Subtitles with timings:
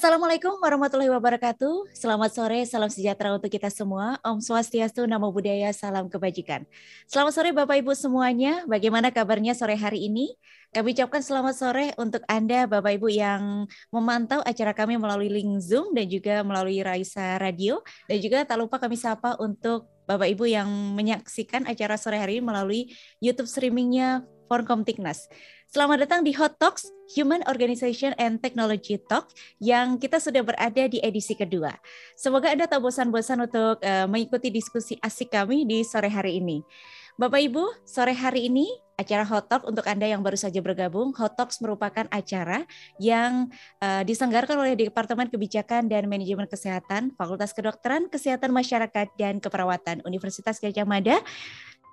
[0.00, 1.92] Assalamualaikum warahmatullahi wabarakatuh.
[1.92, 4.16] Selamat sore, salam sejahtera untuk kita semua.
[4.24, 6.64] Om Swastiastu, Namo Buddhaya, salam kebajikan.
[7.04, 8.64] Selamat sore Bapak Ibu semuanya.
[8.64, 10.32] Bagaimana kabarnya sore hari ini?
[10.72, 15.92] Kami ucapkan selamat sore untuk Anda Bapak Ibu yang memantau acara kami melalui link Zoom
[15.92, 17.84] dan juga melalui Raisa Radio.
[18.08, 22.48] Dan juga tak lupa kami sapa untuk Bapak Ibu yang menyaksikan acara sore hari ini
[22.48, 22.88] melalui
[23.20, 25.28] YouTube streamingnya Forkom Tiknas.
[25.70, 29.30] Selamat datang di Hot Talks Human Organization and Technology Talk
[29.62, 31.70] yang kita sudah berada di edisi kedua.
[32.18, 36.66] Semoga Anda tak bosan-bosan untuk uh, mengikuti diskusi asik kami di sore hari ini.
[37.14, 38.66] Bapak Ibu, sore hari ini
[38.98, 41.14] acara Hot Talk untuk Anda yang baru saja bergabung.
[41.22, 42.66] Hot Talks merupakan acara
[42.98, 43.46] yang
[43.78, 50.58] uh, diselenggarakan oleh Departemen Kebijakan dan Manajemen Kesehatan, Fakultas Kedokteran, Kesehatan Masyarakat dan Keperawatan Universitas
[50.58, 51.22] Gajah Mada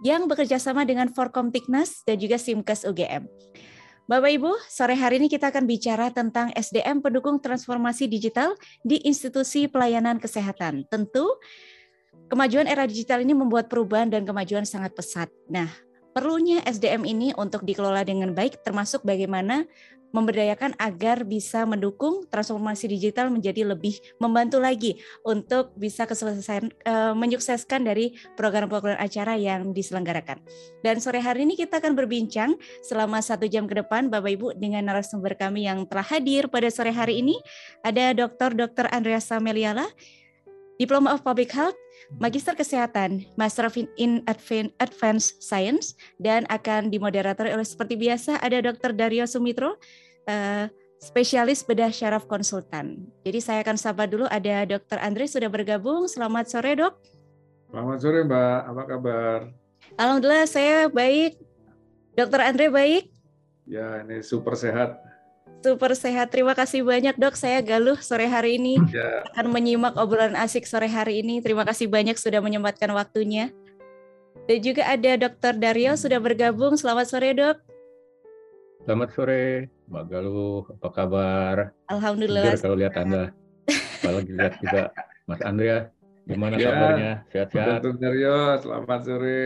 [0.02, 3.26] yang bekerja sama dengan Forkom Tiknas dan juga Simkes UGM.
[4.08, 9.68] Bapak Ibu, sore hari ini kita akan bicara tentang SDM pendukung transformasi digital di institusi
[9.68, 10.88] pelayanan kesehatan.
[10.88, 11.28] Tentu
[12.32, 15.28] kemajuan era digital ini membuat perubahan dan kemajuan sangat pesat.
[15.52, 15.68] Nah,
[16.16, 19.68] perlunya SDM ini untuk dikelola dengan baik termasuk bagaimana
[20.18, 27.86] memberdayakan agar bisa mendukung transformasi digital menjadi lebih membantu lagi untuk bisa keselesaian uh, menyukseskan
[27.86, 30.42] dari program-program acara yang diselenggarakan.
[30.82, 34.90] Dan sore hari ini kita akan berbincang selama satu jam ke depan Bapak Ibu dengan
[34.90, 37.38] narasumber kami yang telah hadir pada sore hari ini.
[37.86, 38.58] Ada Dr.
[38.58, 38.90] Dr.
[38.90, 39.86] Andreas Sameliala,
[40.78, 41.78] Diploma of Public Health,
[42.22, 48.94] Magister Kesehatan, Master of in Advanced Science, dan akan dimoderatori oleh seperti biasa ada Dr.
[48.94, 49.82] Dario Sumitro,
[50.28, 53.08] uh, spesialis bedah syaraf konsultan.
[53.24, 55.00] Jadi saya akan sapa dulu ada Dr.
[55.00, 56.06] Andre sudah bergabung.
[56.06, 56.94] Selamat sore dok.
[57.72, 59.40] Selamat sore Mbak, apa kabar?
[59.98, 61.40] Alhamdulillah saya baik.
[62.18, 63.04] Dokter Andre baik?
[63.68, 64.98] Ya ini super sehat.
[65.62, 66.32] Super sehat.
[66.32, 67.36] Terima kasih banyak dok.
[67.36, 69.26] Saya Galuh sore hari ini ya.
[69.36, 71.44] akan menyimak obrolan asik sore hari ini.
[71.44, 73.52] Terima kasih banyak sudah menyempatkan waktunya.
[74.48, 76.80] Dan juga ada Dokter Dario sudah bergabung.
[76.80, 77.67] Selamat sore dok.
[78.88, 80.64] Selamat sore, Mbak Galuh.
[80.80, 81.76] Apa kabar?
[81.92, 82.56] Alhamdulillah.
[82.56, 83.36] Jujur kalau lihat Anda.
[84.00, 84.82] Apalagi lihat juga
[85.28, 85.92] Mas Andrea.
[86.24, 87.12] Gimana ya, kabarnya?
[87.28, 87.84] Sehat-sehat?
[87.84, 89.44] Dokter Dario, selamat sore.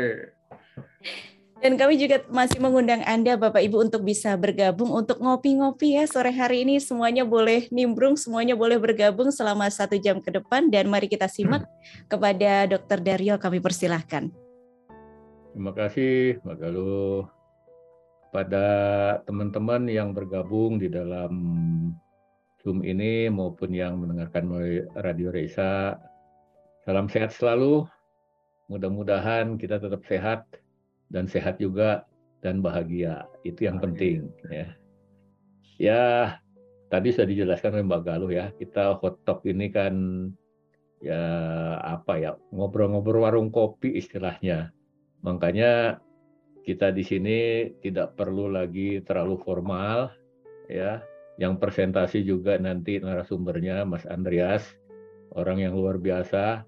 [1.57, 6.29] Dan kami juga masih mengundang Anda Bapak Ibu untuk bisa bergabung untuk ngopi-ngopi ya sore
[6.29, 11.09] hari ini semuanya boleh nimbrung, semuanya boleh bergabung selama satu jam ke depan dan mari
[11.09, 11.65] kita simak
[12.13, 13.01] kepada Dr.
[13.01, 14.29] Dario kami persilahkan.
[15.57, 17.40] Terima kasih Mbak Galuh.
[18.31, 18.67] Pada
[19.27, 21.35] teman-teman yang bergabung di dalam
[22.63, 25.99] Zoom ini maupun yang mendengarkan melalui Radio Reisa,
[26.87, 27.83] salam sehat selalu.
[28.71, 30.47] Mudah-mudahan kita tetap sehat
[31.11, 32.07] dan sehat juga
[32.39, 33.27] dan bahagia.
[33.43, 34.67] Itu yang penting ya.
[35.75, 36.03] Ya,
[36.87, 38.55] tadi sudah dijelaskan oleh Mbak Galuh ya.
[38.55, 39.91] Kita hot talk ini kan
[41.03, 41.19] ya
[41.83, 44.71] apa ya, ngobrol-ngobrol warung kopi istilahnya.
[45.19, 45.99] Makanya
[46.61, 47.39] kita di sini
[47.81, 50.13] tidak perlu lagi terlalu formal
[50.69, 51.01] ya.
[51.39, 54.61] Yang presentasi juga nanti narasumbernya Mas Andreas,
[55.33, 56.67] orang yang luar biasa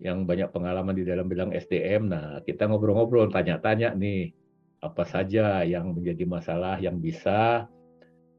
[0.00, 2.08] yang banyak pengalaman di dalam bidang SDM.
[2.08, 4.32] Nah, kita ngobrol-ngobrol, tanya-tanya nih
[4.80, 7.68] apa saja yang menjadi masalah yang bisa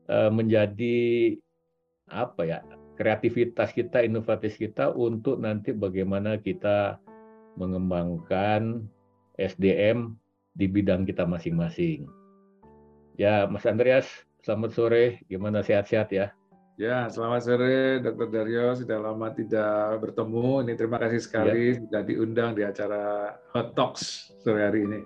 [0.09, 1.37] uh, menjadi
[2.09, 2.59] apa ya
[2.97, 6.97] kreativitas kita, inovatif kita untuk nanti bagaimana kita
[7.57, 8.85] mengembangkan
[9.37, 10.20] SDM
[10.55, 12.07] di bidang kita masing-masing.
[13.15, 14.07] Ya, Mas Andreas,
[14.43, 15.03] selamat sore.
[15.27, 16.31] Gimana sehat-sehat ya?
[16.79, 18.27] Ya, selamat sore Dr.
[18.31, 18.73] Daryo.
[18.73, 20.65] Sudah lama tidak bertemu.
[20.65, 21.77] Ini terima kasih sekali ya.
[21.77, 24.99] sudah diundang di acara Hot Talks sore hari ini.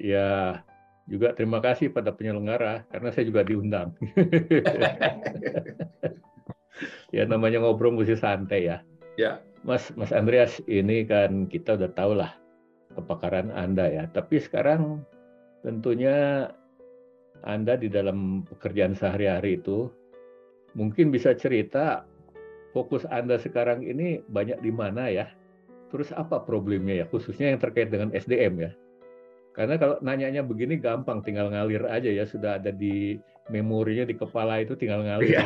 [0.00, 0.64] Ya,
[1.06, 3.94] juga terima kasih pada penyelenggara karena saya juga diundang.
[7.16, 8.82] ya namanya ngobrol mesti santai ya.
[9.14, 9.38] Ya.
[9.62, 12.41] Mas Mas Andreas ini kan kita udah tahu lah
[12.94, 14.04] kepakaran Anda ya.
[14.10, 15.02] Tapi sekarang
[15.64, 16.48] tentunya
[17.42, 19.90] Anda di dalam pekerjaan sehari-hari itu
[20.78, 22.06] mungkin bisa cerita
[22.72, 25.28] fokus Anda sekarang ini banyak di mana ya?
[25.92, 28.72] Terus apa problemnya ya, khususnya yang terkait dengan SDM ya?
[29.52, 33.20] Karena kalau nanyanya begini gampang, tinggal ngalir aja ya, sudah ada di
[33.52, 35.36] memorinya di kepala itu tinggal ngalir.
[35.36, 35.44] Ya,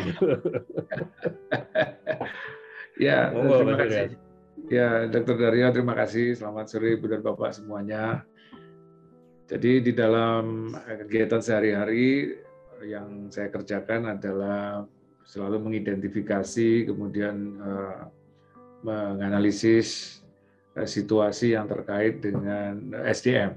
[3.34, 4.14] ya oh, terima kasih.
[4.14, 4.25] Ya,
[4.66, 5.38] Dr.
[5.38, 6.34] Dario, terima kasih.
[6.34, 8.26] Selamat sore Ibu dan Bapak semuanya.
[9.46, 12.34] Jadi di dalam kegiatan sehari-hari
[12.82, 14.82] yang saya kerjakan adalah
[15.22, 18.10] selalu mengidentifikasi, kemudian uh,
[18.82, 20.18] menganalisis
[20.74, 23.54] uh, situasi yang terkait dengan SDM.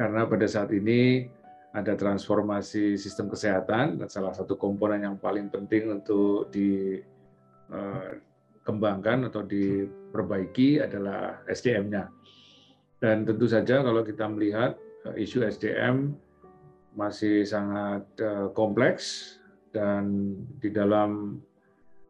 [0.00, 1.28] Karena pada saat ini
[1.76, 6.48] ada transformasi sistem kesehatan dan salah satu komponen yang paling penting untuk
[8.62, 12.06] dikembangkan atau diperbaiki adalah SDM-nya.
[13.02, 14.78] Dan tentu saja kalau kita melihat
[15.18, 16.14] isu SDM
[16.94, 18.06] masih sangat
[18.54, 19.36] kompleks
[19.74, 21.42] dan di dalam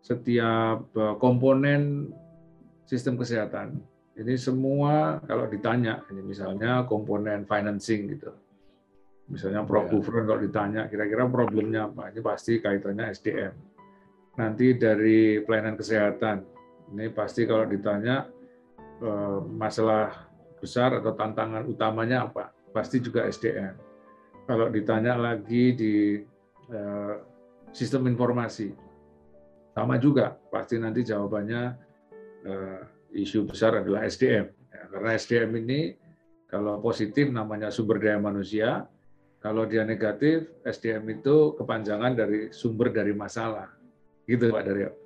[0.03, 2.11] setiap eh, komponen
[2.85, 3.81] sistem kesehatan.
[4.13, 8.29] Ini semua kalau ditanya, ini misalnya komponen financing gitu.
[9.33, 9.89] Misalnya Prof.
[9.89, 10.05] Ya.
[10.05, 13.55] Kalau ditanya kira-kira problemnya apa, ini pasti kaitannya SDM.
[14.39, 16.37] Nanti dari pelayanan kesehatan,
[16.97, 18.25] ini pasti kalau ditanya
[19.03, 23.75] eh, masalah besar atau tantangan utamanya apa, pasti juga SDM.
[24.49, 25.95] Kalau ditanya lagi di
[26.73, 27.15] eh,
[27.73, 28.73] sistem informasi,
[29.73, 30.37] sama juga.
[30.53, 31.63] Pasti nanti jawabannya
[32.45, 32.81] uh,
[33.17, 35.81] isu besar adalah SDM ya, karena SDM ini
[36.49, 38.87] kalau positif namanya sumber daya manusia.
[39.43, 43.82] Kalau dia negatif SDM itu kepanjangan dari sumber dari masalah
[44.27, 44.91] gitu Pak Daryo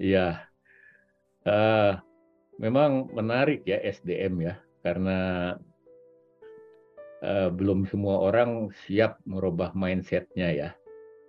[0.00, 0.48] Iya
[1.44, 2.00] uh,
[2.56, 5.52] memang menarik ya SDM ya karena
[7.20, 10.70] uh, belum semua orang siap merubah mindsetnya ya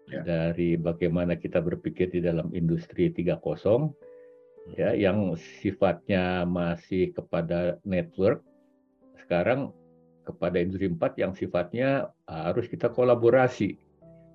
[0.07, 0.21] ya.
[0.24, 3.44] dari bagaimana kita berpikir di dalam industri 3.0
[4.80, 8.44] ya yang sifatnya masih kepada network
[9.19, 9.71] sekarang
[10.21, 13.80] kepada industri 4 yang sifatnya harus kita kolaborasi.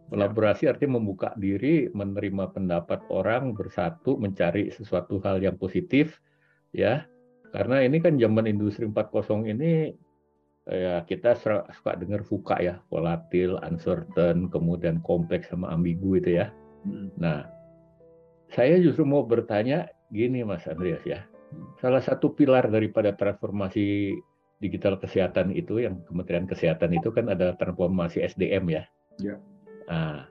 [0.06, 6.22] Kolaborasi artinya membuka diri, menerima pendapat orang, bersatu, mencari sesuatu hal yang positif,
[6.70, 7.10] ya.
[7.50, 9.90] Karena ini kan zaman industri 4.0 ini
[10.66, 16.50] ya kita suka dengar fuka ya, volatil, uncertain, kemudian kompleks sama ambigu itu ya.
[16.86, 17.10] Hmm.
[17.18, 17.46] Nah,
[18.50, 21.26] saya justru mau bertanya gini Mas Andreas ya.
[21.78, 24.14] Salah satu pilar daripada transformasi
[24.58, 28.82] digital kesehatan itu yang Kementerian Kesehatan itu kan ada transformasi SDM ya.
[29.22, 29.36] Ya.
[29.86, 30.26] Nah,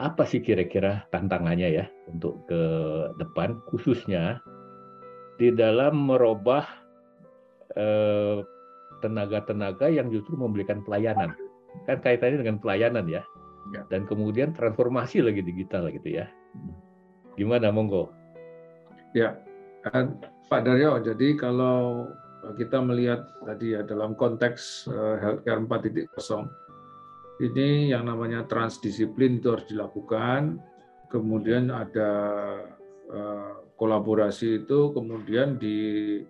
[0.00, 2.62] apa sih kira-kira tantangannya ya untuk ke
[3.20, 4.40] depan khususnya
[5.36, 6.64] di dalam merubah
[7.76, 8.40] eh,
[9.00, 11.32] tenaga-tenaga yang justru memberikan pelayanan.
[11.88, 13.22] Kan kaitannya dengan pelayanan ya.
[13.72, 13.82] ya.
[13.88, 16.26] Dan kemudian transformasi lagi digital gitu ya.
[17.40, 18.12] Gimana monggo?
[19.16, 19.40] Ya,
[20.50, 22.06] Pak Daryo, jadi kalau
[22.56, 26.69] kita melihat tadi ya dalam konteks eh, healthcare 4.0
[27.40, 30.60] ini yang namanya transdisiplin itu harus dilakukan.
[31.08, 32.12] Kemudian ada
[33.08, 36.20] eh, kolaborasi itu kemudian di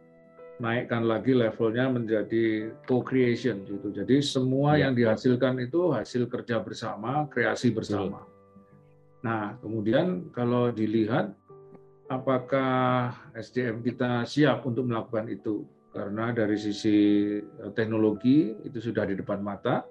[0.63, 3.91] naikkan lagi levelnya menjadi co-creation gitu.
[3.91, 4.87] Jadi semua ya.
[4.87, 8.23] yang dihasilkan itu hasil kerja bersama, kreasi bersama.
[9.21, 11.35] Nah, kemudian kalau dilihat
[12.07, 15.67] apakah SDM kita siap untuk melakukan itu?
[15.91, 16.99] Karena dari sisi
[17.43, 19.83] eh, teknologi itu sudah di depan mata,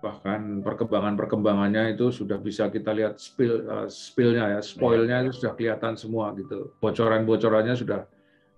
[0.00, 5.94] bahkan perkembangan-perkembangannya itu sudah bisa kita lihat spill uh, spillnya ya, spoilnya itu sudah kelihatan
[5.96, 6.72] semua gitu.
[6.80, 8.08] Bocoran-bocorannya sudah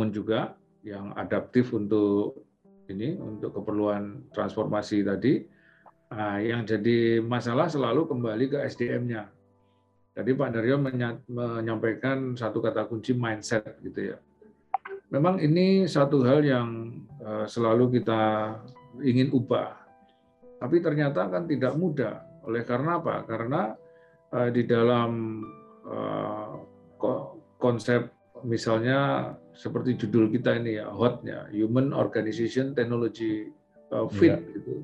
[0.08, 2.44] eh, juga yang adaptif untuk
[2.93, 5.44] ini untuk keperluan transformasi tadi.
[6.12, 9.32] Nah, yang jadi masalah selalu kembali ke SDM-nya.
[10.14, 10.78] Tadi Pak Daryo
[11.26, 14.17] menyampaikan satu kata kunci mindset gitu ya.
[15.13, 16.69] Memang ini satu hal yang
[17.20, 18.55] eh, selalu kita
[19.03, 19.75] ingin ubah.
[20.63, 22.25] Tapi ternyata kan tidak mudah.
[22.44, 23.25] Oleh karena apa?
[23.25, 23.75] Karena
[24.34, 25.43] Eh, di dalam
[25.87, 26.53] eh,
[27.63, 28.11] konsep
[28.43, 33.46] misalnya seperti judul kita ini ya hotnya Human Organization Technology
[34.11, 34.39] Fit ya.
[34.43, 34.82] gitu.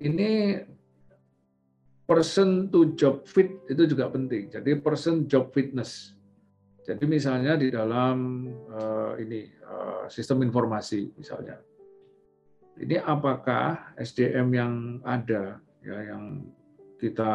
[0.00, 0.64] Ini
[2.08, 4.48] person to job fit itu juga penting.
[4.48, 6.16] Jadi person job fitness.
[6.88, 11.60] Jadi misalnya di dalam uh, ini uh, sistem informasi misalnya,
[12.80, 14.72] ini apakah SDM yang
[15.04, 16.48] ada ya yang
[16.96, 17.32] kita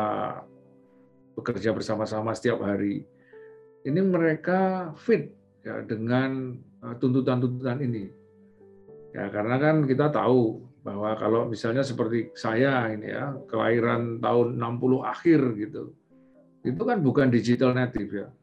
[1.37, 3.05] bekerja bersama-sama setiap hari,
[3.85, 5.29] ini mereka fit
[5.61, 8.09] ya dengan uh, tuntutan-tuntutan ini.
[9.13, 15.05] Ya karena kan kita tahu bahwa kalau misalnya seperti saya ini ya, kelahiran tahun 60
[15.05, 15.93] akhir gitu.
[16.65, 18.33] Itu kan bukan digital native ya.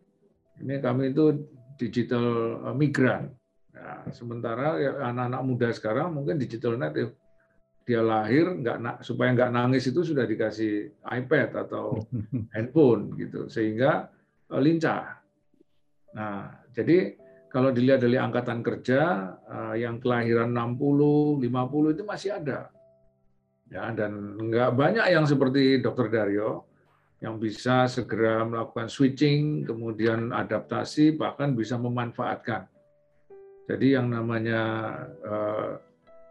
[0.61, 1.41] Ini kami itu
[1.81, 3.33] digital uh, migran.
[3.73, 7.17] Nah, sementara ya, anak-anak muda sekarang mungkin digital native
[7.89, 12.07] dia lahir nggak supaya nggak nangis itu sudah dikasih iPad atau
[12.55, 14.07] handphone gitu sehingga
[14.47, 15.19] eh, lincah.
[16.15, 17.19] Nah, jadi
[17.51, 22.71] kalau dilihat dari angkatan kerja eh, yang kelahiran 60, 50 itu masih ada.
[23.71, 26.70] Ya, dan nggak banyak yang seperti Dokter Daryo
[27.21, 32.65] yang bisa segera melakukan switching, kemudian adaptasi, bahkan bisa memanfaatkan.
[33.69, 34.63] Jadi yang namanya
[35.21, 35.77] uh,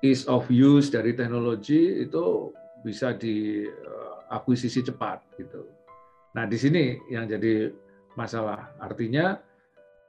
[0.02, 5.62] ease of use dari teknologi itu bisa diakuisisi cepat gitu.
[6.34, 7.70] Nah, di sini yang jadi
[8.18, 8.74] masalah.
[8.82, 9.38] Artinya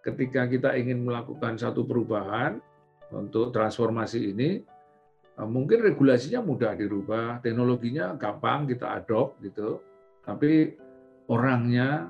[0.00, 2.58] ketika kita ingin melakukan satu perubahan
[3.12, 4.62] untuk transformasi ini,
[5.36, 9.82] eh, mungkin regulasinya mudah dirubah, teknologinya gampang kita adopt gitu,
[10.30, 10.78] tapi
[11.26, 12.06] orangnya,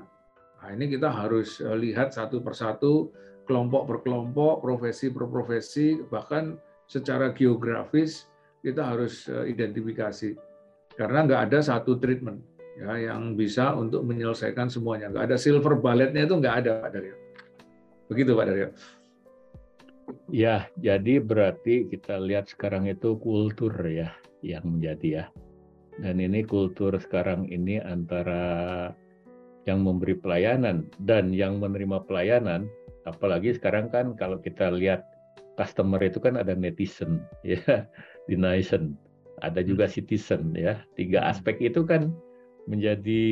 [0.61, 3.09] nah ini kita harus eh, lihat satu persatu,
[3.49, 6.53] kelompok per kelompok, profesi per profesi, bahkan
[6.85, 8.29] secara geografis
[8.61, 10.37] kita harus eh, identifikasi,
[10.93, 12.45] karena nggak ada satu treatment
[12.77, 15.09] ya yang bisa untuk menyelesaikan semuanya.
[15.09, 17.15] Nggak ada silver bulletnya itu nggak ada Pak Daryo.
[18.05, 18.69] Begitu Pak Daryo.
[20.27, 24.13] Ya, jadi berarti kita lihat sekarang itu kultur ya
[24.43, 25.25] yang menjadi ya.
[25.99, 28.89] Dan ini kultur sekarang ini antara
[29.67, 32.65] yang memberi pelayanan dan yang menerima pelayanan,
[33.03, 35.05] apalagi sekarang kan kalau kita lihat
[35.59, 37.85] customer itu kan ada netizen ya,
[38.31, 38.95] denizen,
[39.43, 39.93] ada juga hmm.
[39.93, 40.79] citizen ya.
[40.95, 41.29] Tiga hmm.
[41.35, 42.15] aspek itu kan
[42.69, 43.23] menjadi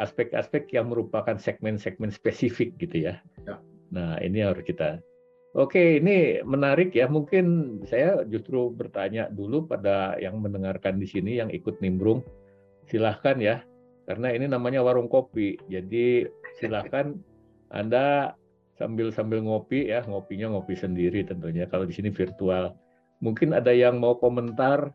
[0.00, 3.20] aspek-aspek yang merupakan segmen-segmen spesifik gitu ya.
[3.44, 3.60] ya.
[3.92, 5.04] Nah, ini harus kita.
[5.50, 7.10] Oke, ini menarik ya.
[7.10, 12.22] Mungkin saya justru bertanya dulu pada yang mendengarkan di sini, yang ikut nimbrung.
[12.86, 13.62] Silahkan ya,
[14.06, 15.58] karena ini namanya warung kopi.
[15.66, 16.26] Jadi
[16.62, 17.18] silahkan
[17.74, 18.38] Anda
[18.78, 21.66] sambil sambil ngopi ya, ngopinya ngopi sendiri tentunya.
[21.66, 22.70] Kalau di sini virtual,
[23.18, 24.94] mungkin ada yang mau komentar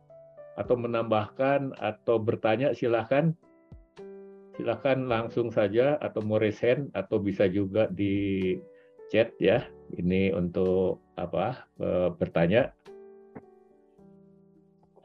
[0.56, 3.36] atau menambahkan atau bertanya silahkan
[4.56, 8.56] silahkan langsung saja atau mau resen atau bisa juga di
[9.10, 9.66] chat ya.
[9.94, 11.66] Ini untuk apa?
[11.78, 12.74] E, bertanya.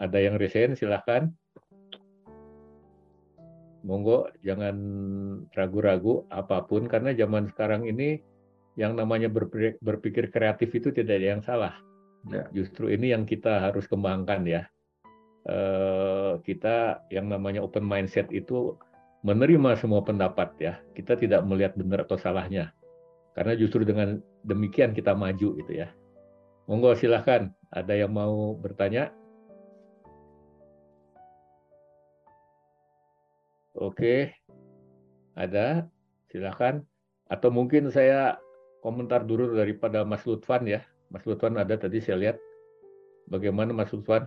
[0.00, 1.28] Ada yang resign silahkan.
[3.80, 4.76] Monggo jangan
[5.56, 8.20] ragu-ragu apa pun karena zaman sekarang ini
[8.76, 11.74] yang namanya berpikir, kreatif itu tidak ada yang salah.
[12.28, 12.48] Ya.
[12.52, 14.62] Justru ini yang kita harus kembangkan ya.
[15.44, 15.58] E,
[16.44, 18.76] kita yang namanya open mindset itu
[19.24, 20.74] menerima semua pendapat ya.
[20.96, 22.72] Kita tidak melihat benar atau salahnya
[23.34, 25.88] karena justru dengan demikian kita maju gitu ya.
[26.70, 29.10] Monggo silahkan, ada yang mau bertanya?
[33.74, 34.34] Oke,
[35.34, 35.88] ada,
[36.30, 36.82] silahkan.
[37.30, 38.38] Atau mungkin saya
[38.82, 40.82] komentar dulu daripada Mas Lutfan ya.
[41.08, 42.36] Mas Lutfan ada tadi saya lihat.
[43.30, 44.26] Bagaimana Mas Lutfan?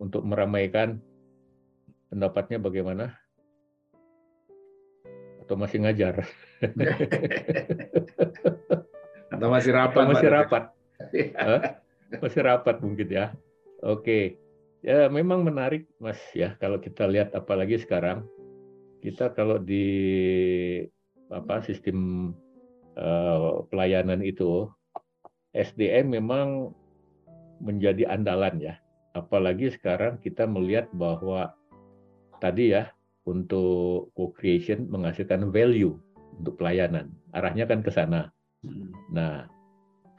[0.00, 0.98] Untuk meramaikan
[2.08, 3.12] pendapatnya bagaimana?
[5.48, 6.28] Atau masih ngajar?
[9.32, 10.04] atau masih rapat?
[10.04, 10.62] Atau masih rapat?
[12.20, 13.32] masih rapat mungkin ya.
[13.80, 14.36] Oke,
[14.84, 18.28] ya memang menarik mas ya kalau kita lihat apalagi sekarang
[19.00, 19.88] kita kalau di
[21.32, 22.30] apa sistem
[23.00, 24.68] uh, pelayanan itu
[25.56, 26.76] SDM memang
[27.64, 28.76] menjadi andalan ya.
[29.16, 31.56] Apalagi sekarang kita melihat bahwa
[32.38, 32.92] tadi ya
[33.28, 35.92] untuk co-creation menghasilkan value
[36.40, 37.12] untuk pelayanan.
[37.36, 38.32] Arahnya kan ke sana.
[38.64, 38.88] Hmm.
[39.12, 39.44] Nah,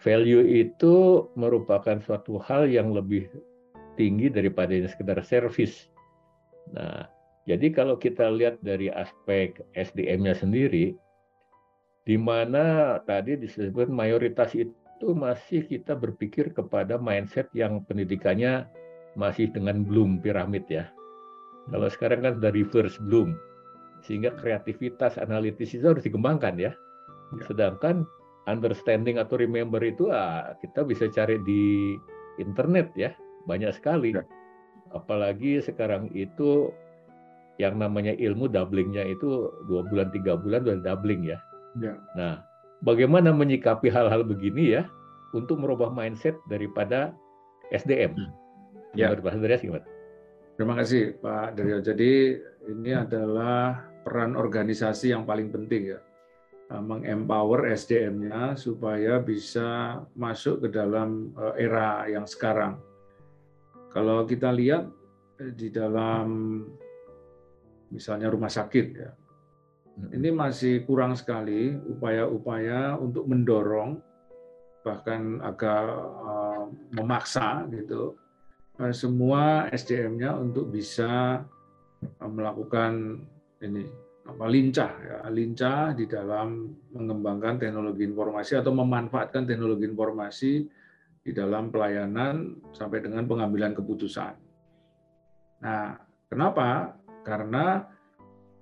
[0.05, 3.25] value itu merupakan suatu hal yang lebih
[3.97, 5.89] tinggi daripada yang sekedar service.
[6.71, 7.09] Nah,
[7.49, 10.93] jadi kalau kita lihat dari aspek SDM-nya sendiri,
[12.05, 18.69] di mana tadi disebut mayoritas itu masih kita berpikir kepada mindset yang pendidikannya
[19.17, 20.87] masih dengan belum piramid ya.
[21.69, 23.37] Kalau sekarang kan dari reverse bloom,
[24.03, 26.71] sehingga kreativitas analitis itu harus dikembangkan ya.
[27.37, 27.43] ya.
[27.45, 28.07] Sedangkan
[28.49, 31.95] understanding atau remember itu ah, kita bisa cari di
[32.41, 33.13] internet ya,
[33.45, 34.17] banyak sekali.
[34.17, 34.25] Ya.
[34.95, 36.73] Apalagi sekarang itu
[37.61, 41.37] yang namanya ilmu doublingnya itu dua bulan tiga bulan sudah doubling ya.
[41.77, 41.93] ya.
[42.15, 42.41] Nah,
[42.81, 44.87] bagaimana menyikapi hal-hal begini ya
[45.35, 47.13] untuk merubah mindset daripada
[47.75, 48.15] SDM?
[48.95, 49.13] Ya.
[49.13, 49.85] Menurut Pak Andreas gimana?
[50.59, 51.79] Terima kasih Pak Daryo.
[51.79, 52.35] Jadi
[52.67, 56.03] ini adalah peran organisasi yang paling penting ya,
[56.67, 62.75] eh, mengempower SDM-nya supaya bisa masuk ke dalam eh, era yang sekarang.
[63.95, 64.83] Kalau kita lihat
[65.39, 66.27] eh, di dalam
[67.87, 70.11] misalnya rumah sakit ya, hmm.
[70.11, 73.95] ini masih kurang sekali upaya-upaya untuk mendorong
[74.83, 75.87] bahkan agak
[76.91, 78.19] memaksa gitu
[78.95, 81.43] semua SDM-nya untuk bisa
[81.99, 83.19] eh, melakukan
[83.59, 83.83] ini
[84.29, 90.51] apa lincah ya lincah di dalam mengembangkan teknologi informasi atau memanfaatkan teknologi informasi
[91.19, 94.33] di dalam pelayanan sampai dengan pengambilan keputusan.
[95.65, 95.97] Nah,
[96.31, 96.95] kenapa
[97.27, 97.83] karena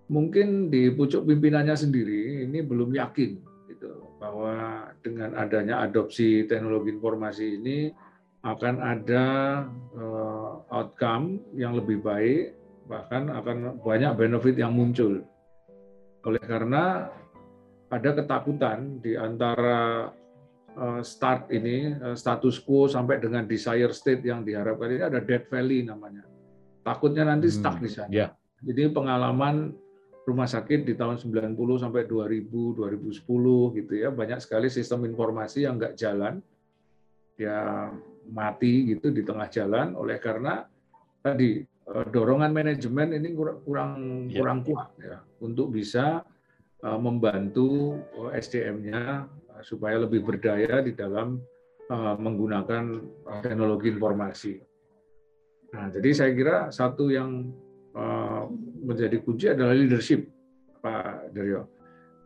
[0.10, 3.32] mungkin di pucuk pimpinannya sendiri ini belum yakin
[3.70, 7.92] gitu bahwa dengan adanya adopsi teknologi informasi ini
[8.46, 9.26] akan ada
[9.98, 12.54] uh, outcome yang lebih baik
[12.88, 15.20] bahkan akan banyak benefit yang muncul
[16.28, 17.08] oleh karena
[17.88, 20.12] ada ketakutan di antara
[20.76, 25.48] eh, start ini eh, status quo sampai dengan desire state yang diharapkan ini ada dead
[25.48, 26.28] valley namanya.
[26.84, 28.12] Takutnya nanti stuck hmm, di sana.
[28.12, 28.32] Yeah.
[28.64, 29.76] Jadi pengalaman
[30.28, 35.80] rumah sakit di tahun 90 sampai 2000, 2010 gitu ya, banyak sekali sistem informasi yang
[35.80, 36.44] nggak jalan,
[37.40, 37.88] ya
[38.32, 40.64] mati gitu di tengah jalan oleh karena
[41.24, 43.92] tadi eh, dorongan manajemen ini kurang kurang,
[44.28, 44.38] yeah.
[44.40, 46.24] kurang kuat ya untuk bisa
[46.78, 47.98] Eh, membantu
[48.30, 49.26] eh, SDM-nya
[49.66, 51.42] supaya lebih berdaya di dalam
[51.98, 53.00] menggunakan
[53.40, 54.60] teknologi informasi.
[55.72, 57.48] Nah, jadi saya kira satu yang
[58.84, 60.28] menjadi kunci adalah leadership,
[60.84, 61.64] Pak Daryo.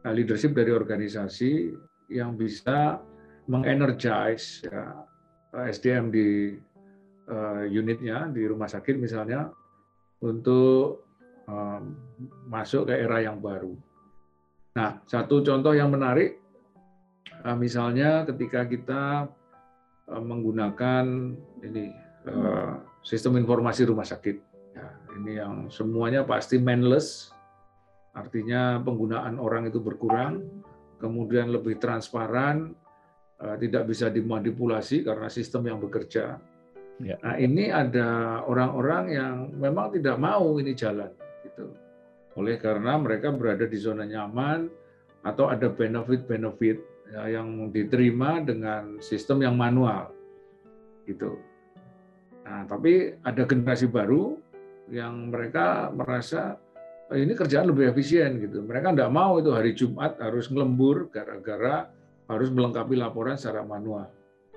[0.02, 1.78] Nah, leadership dari organisasi
[2.10, 3.06] yang bisa
[3.46, 5.06] mengenergize ya,
[5.52, 6.56] SDM di
[7.72, 9.48] unitnya di rumah sakit misalnya
[10.24, 11.04] untuk
[12.48, 13.72] masuk ke era yang baru.
[14.72, 16.40] Nah, satu contoh yang menarik,
[17.44, 19.28] eh, misalnya ketika kita
[20.08, 21.06] eh, menggunakan
[21.60, 21.92] ini
[22.28, 24.38] eh, sistem informasi rumah sakit,
[24.72, 24.88] ya,
[25.20, 27.36] ini yang semuanya pasti manless,
[28.16, 30.48] artinya penggunaan orang itu berkurang,
[31.04, 32.72] kemudian lebih transparan,
[33.58, 36.38] tidak bisa dimanipulasi karena sistem yang bekerja.
[37.02, 37.18] Ya.
[37.26, 41.10] Nah, ini ada orang-orang yang memang tidak mau ini jalan,
[41.42, 41.74] gitu
[42.36, 44.72] oleh karena mereka berada di zona nyaman
[45.22, 46.78] atau ada benefit-benefit
[47.12, 50.16] ya, yang diterima dengan sistem yang manual
[51.06, 51.36] gitu.
[52.48, 54.40] Nah, tapi ada generasi baru
[54.92, 56.58] yang mereka merasa
[57.12, 58.64] oh, ini kerjaan lebih efisien gitu.
[58.64, 61.92] Mereka tidak mau itu hari Jumat harus ngelembur gara-gara
[62.32, 64.08] harus melengkapi laporan secara manual.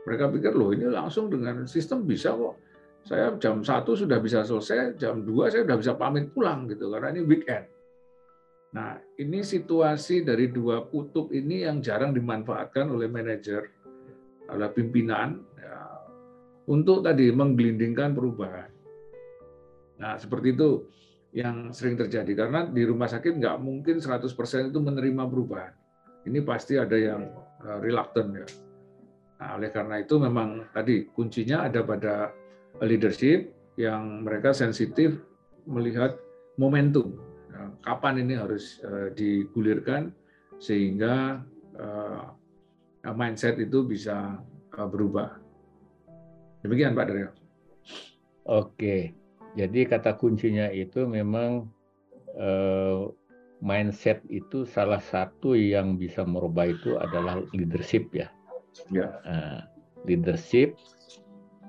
[0.06, 2.64] Mereka pikir loh ini langsung dengan sistem bisa kok
[3.04, 7.12] saya jam satu sudah bisa selesai, jam 2 saya sudah bisa pamit pulang gitu karena
[7.12, 7.68] ini weekend.
[8.74, 13.70] Nah, ini situasi dari dua kutub ini yang jarang dimanfaatkan oleh manajer,
[14.50, 15.78] oleh pimpinan ya,
[16.66, 18.66] untuk tadi menggelindingkan perubahan.
[20.02, 20.90] Nah, seperti itu
[21.38, 24.26] yang sering terjadi karena di rumah sakit nggak mungkin 100%
[24.74, 25.70] itu menerima perubahan.
[26.26, 27.30] Ini pasti ada yang
[27.80, 28.46] reluctant ya.
[29.40, 32.30] Nah, oleh karena itu memang tadi kuncinya ada pada
[32.80, 35.18] leadership yang mereka sensitif
[35.66, 36.14] melihat
[36.56, 37.18] momentum.
[37.50, 40.14] Nah, kapan ini harus eh, digulirkan
[40.62, 41.42] sehingga
[41.74, 42.24] eh,
[43.12, 44.38] mindset itu bisa
[44.74, 45.34] eh, berubah.
[46.62, 47.30] Demikian Pak Daryo.
[48.44, 49.12] Oke,
[49.56, 51.68] jadi kata kuncinya itu memang
[53.64, 58.28] mindset itu salah satu yang bisa merubah itu adalah leadership ya.
[58.92, 59.08] Ya.
[59.24, 59.64] Nah,
[60.04, 60.76] leadership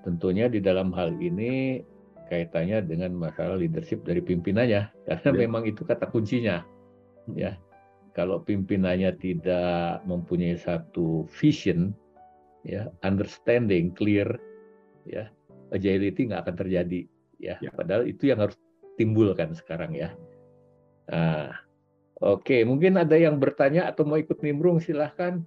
[0.04, 1.82] tentunya di dalam hal ini
[2.28, 5.40] kaitannya dengan masalah leadership dari pimpinannya karena ya.
[5.48, 6.62] memang itu kata kuncinya
[7.34, 7.58] ya
[8.14, 11.94] kalau pimpinannya tidak mempunyai satu vision
[12.66, 14.26] ya understanding clear
[15.06, 15.30] ya
[15.74, 17.02] agility nggak akan terjadi
[17.38, 17.56] ya.
[17.62, 18.58] ya padahal itu yang harus
[18.98, 20.14] timbulkan sekarang ya
[21.10, 21.65] nah
[22.22, 25.44] oke mungkin ada yang bertanya atau mau ikut nimbrung silahkan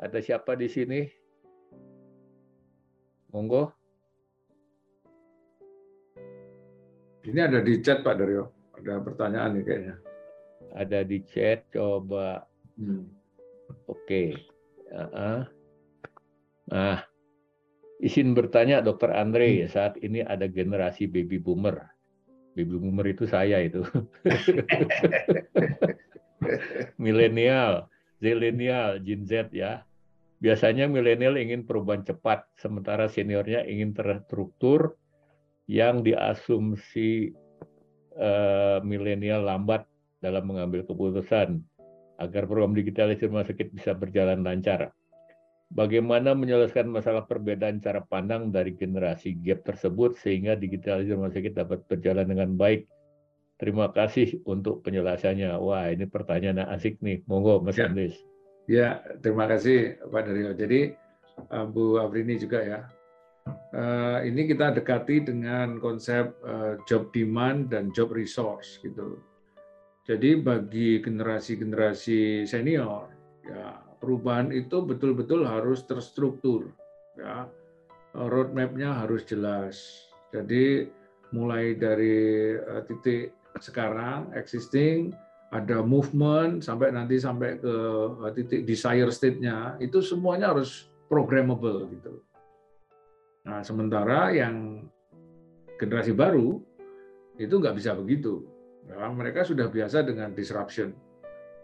[0.00, 1.00] ada siapa di sini
[3.34, 3.74] Monggo.
[7.26, 8.46] Ini ada di chat Pak Daryo.
[8.78, 9.96] Ada pertanyaan nih kayaknya.
[10.78, 12.46] Ada di chat, coba.
[12.78, 13.10] Hmm.
[13.90, 14.06] Oke.
[14.06, 14.28] Okay.
[14.94, 15.40] Uh -uh.
[16.70, 17.02] Nah,
[17.98, 19.72] izin bertanya Dokter Andre, hmm.
[19.72, 21.90] saat ini ada generasi baby boomer.
[22.54, 23.82] Baby boomer itu saya itu.
[27.02, 27.90] Milenial,
[28.22, 29.82] zilenial, Gen Z ya.
[30.38, 34.94] Biasanya milenial ingin perubahan cepat, sementara seniornya ingin terstruktur
[35.64, 37.32] yang diasumsi
[38.20, 39.88] uh, milenial lambat
[40.20, 41.64] dalam mengambil keputusan
[42.20, 44.92] agar program digitalisasi rumah sakit bisa berjalan lancar.
[45.74, 51.82] Bagaimana menyelesaikan masalah perbedaan cara pandang dari generasi gap tersebut sehingga digitalisasi rumah sakit dapat
[51.90, 52.86] berjalan dengan baik?
[53.58, 55.50] Terima kasih untuk penjelasannya.
[55.58, 57.26] Wah, ini pertanyaan asik nih.
[57.26, 57.90] Monggo, Mas ya.
[57.90, 58.14] Andres.
[58.70, 60.54] Ya, terima kasih Pak Dario.
[60.54, 60.94] Jadi
[61.50, 62.80] uh, Bu Afrini juga ya.
[63.74, 69.18] Uh, ini kita dekati dengan konsep uh, job demand dan job resource gitu.
[70.06, 73.10] Jadi bagi generasi-generasi senior,
[73.42, 76.68] ya perubahan itu betul-betul harus terstruktur,
[77.16, 77.48] ya
[78.12, 80.06] roadmap-nya harus jelas.
[80.30, 80.86] Jadi
[81.32, 85.10] mulai dari uh, titik sekarang existing
[85.54, 87.74] ada movement sampai nanti sampai ke
[88.20, 92.22] uh, titik desire state-nya itu semuanya harus programmable gitu.
[93.44, 94.86] Nah, sementara yang
[95.78, 96.62] generasi baru
[97.38, 98.46] itu nggak bisa begitu.
[98.84, 100.92] Ya, mereka sudah biasa dengan disruption.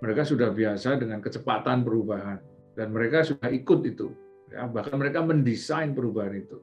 [0.00, 2.40] Mereka sudah biasa dengan kecepatan perubahan
[2.76, 4.08] dan mereka sudah ikut itu.
[4.50, 6.58] Ya, bahkan mereka mendesain perubahan itu.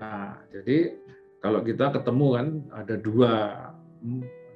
[0.00, 0.96] Nah, jadi
[1.44, 3.32] kalau kita ketemu kan ada dua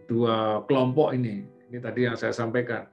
[0.08, 1.44] dua kelompok ini.
[1.68, 2.88] Ini tadi yang saya sampaikan.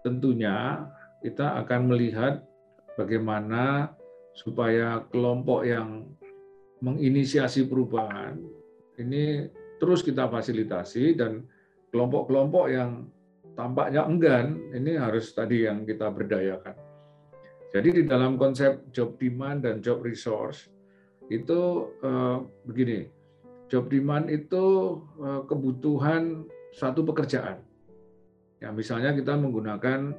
[0.00, 0.88] Tentunya
[1.20, 2.40] kita akan melihat
[2.96, 3.92] bagaimana
[4.32, 6.08] supaya kelompok yang
[6.80, 8.40] menginisiasi perubahan
[8.96, 9.48] ini
[9.80, 11.44] terus kita fasilitasi dan
[11.92, 13.08] kelompok-kelompok yang
[13.60, 16.72] tampaknya enggan ini harus tadi yang kita berdayakan.
[17.70, 20.72] Jadi di dalam konsep job demand dan job resource
[21.28, 23.04] itu eh, begini,
[23.68, 27.60] job demand itu eh, kebutuhan satu pekerjaan.
[28.64, 30.16] Ya, misalnya kita menggunakan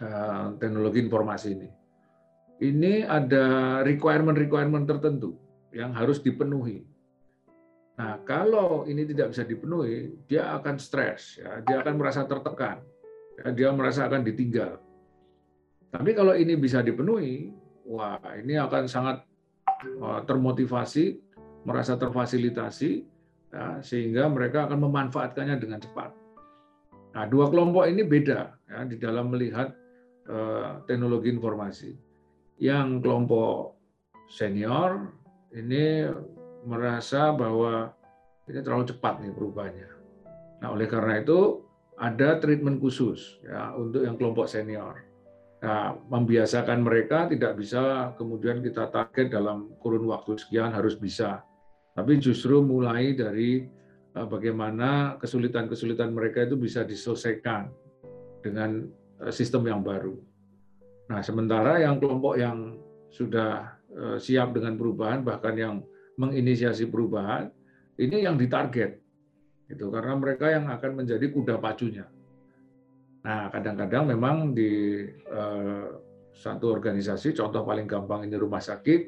[0.00, 1.68] eh, teknologi informasi ini.
[2.64, 3.46] Ini ada
[3.84, 5.36] requirement-requirement tertentu
[5.76, 6.80] yang harus dipenuhi.
[7.94, 12.82] Nah, kalau ini tidak bisa dipenuhi, dia akan stres, ya, dia akan merasa tertekan,
[13.38, 14.82] ya, dia merasa akan ditinggal.
[15.94, 17.54] Tapi kalau ini bisa dipenuhi,
[17.86, 19.22] wah ini akan sangat
[20.26, 21.22] termotivasi,
[21.62, 23.06] merasa terfasilitasi,
[23.54, 26.10] ya, sehingga mereka akan memanfaatkannya dengan cepat.
[27.14, 29.70] Nah, dua kelompok ini beda ya, di dalam melihat
[30.26, 31.94] uh, teknologi informasi.
[32.58, 33.78] Yang kelompok
[34.26, 35.14] senior
[35.54, 36.10] ini
[36.64, 37.92] merasa bahwa
[38.48, 39.90] ini terlalu cepat nih perubahannya.
[40.60, 45.04] Nah, oleh karena itu ada treatment khusus ya untuk yang kelompok senior.
[45.64, 51.40] Nah, membiasakan mereka tidak bisa kemudian kita target dalam kurun waktu sekian harus bisa.
[51.96, 53.64] Tapi justru mulai dari
[54.12, 57.72] eh, bagaimana kesulitan-kesulitan mereka itu bisa diselesaikan
[58.44, 58.84] dengan
[59.24, 60.20] eh, sistem yang baru.
[61.08, 62.76] Nah, sementara yang kelompok yang
[63.08, 65.74] sudah eh, siap dengan perubahan, bahkan yang
[66.18, 67.50] menginisiasi perubahan,
[67.98, 68.98] ini yang ditarget.
[69.70, 72.06] Itu karena mereka yang akan menjadi kuda pacunya.
[73.24, 75.88] Nah, kadang-kadang memang di eh,
[76.34, 79.00] satu organisasi, contoh paling gampang ini rumah sakit,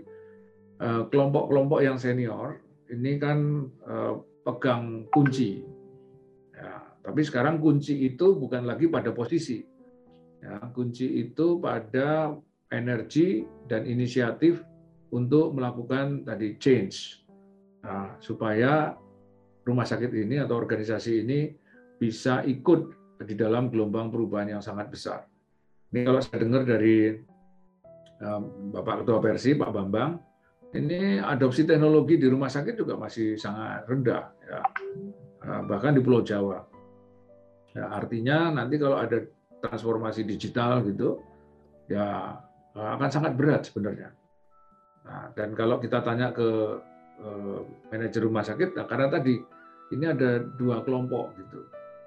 [0.81, 4.15] eh, kelompok-kelompok yang senior ini kan eh,
[4.47, 5.61] pegang kunci.
[6.57, 9.61] Ya, tapi sekarang kunci itu bukan lagi pada posisi.
[10.41, 12.33] Ya, kunci itu pada
[12.73, 14.63] energi dan inisiatif
[15.15, 17.23] untuk melakukan tadi change,
[17.85, 18.97] nah, supaya
[19.67, 21.51] rumah sakit ini atau organisasi ini
[21.97, 22.93] bisa ikut
[23.25, 25.25] di dalam gelombang perubahan yang sangat besar.
[25.91, 27.17] Ini kalau saya dengar dari
[28.73, 30.19] Bapak Ketua Persi, Pak Bambang,
[30.77, 34.61] ini adopsi teknologi di rumah sakit juga masih sangat rendah, ya.
[35.65, 36.65] bahkan di Pulau Jawa.
[37.77, 39.21] Ya, artinya nanti kalau ada
[39.61, 41.21] transformasi digital gitu,
[41.89, 42.37] ya
[42.77, 44.13] akan sangat berat sebenarnya.
[45.07, 46.49] Nah, dan kalau kita tanya ke
[47.23, 47.61] eh,
[47.95, 49.39] manajer rumah sakit, nah, karena tadi
[49.95, 51.63] ini ada dua kelompok gitu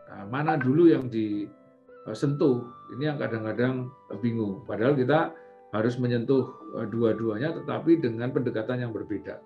[0.10, 2.66] Nah, mana dulu yang disentuh?
[2.98, 4.66] Ini yang kadang-kadang bingung.
[4.66, 5.30] Padahal kita
[5.70, 6.50] harus menyentuh
[6.82, 9.38] eh, dua-duanya, tetapi dengan pendekatan yang berbeda.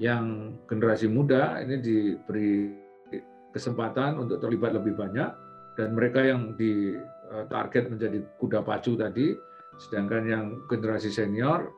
[0.00, 2.72] Yang generasi muda ini diberi
[3.52, 5.28] kesempatan untuk terlibat lebih banyak,
[5.76, 9.36] dan mereka yang di eh, target menjadi kuda pacu tadi,
[9.76, 11.68] sedangkan yang generasi senior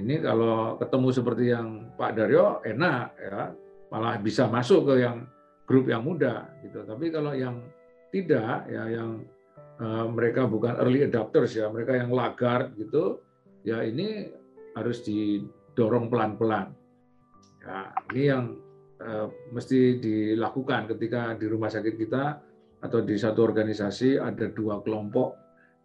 [0.00, 3.52] ini kalau ketemu seperti yang Pak Daryo enak ya,
[3.92, 5.28] malah bisa masuk ke yang
[5.68, 6.80] grup yang muda gitu.
[6.88, 7.60] Tapi kalau yang
[8.08, 9.24] tidak ya yang
[9.76, 13.20] uh, mereka bukan early adopters ya, mereka yang lagar gitu,
[13.68, 14.32] ya ini
[14.72, 16.72] harus didorong pelan-pelan.
[17.60, 18.44] Ya, ini yang
[19.04, 22.40] uh, mesti dilakukan ketika di rumah sakit kita
[22.80, 25.36] atau di satu organisasi ada dua kelompok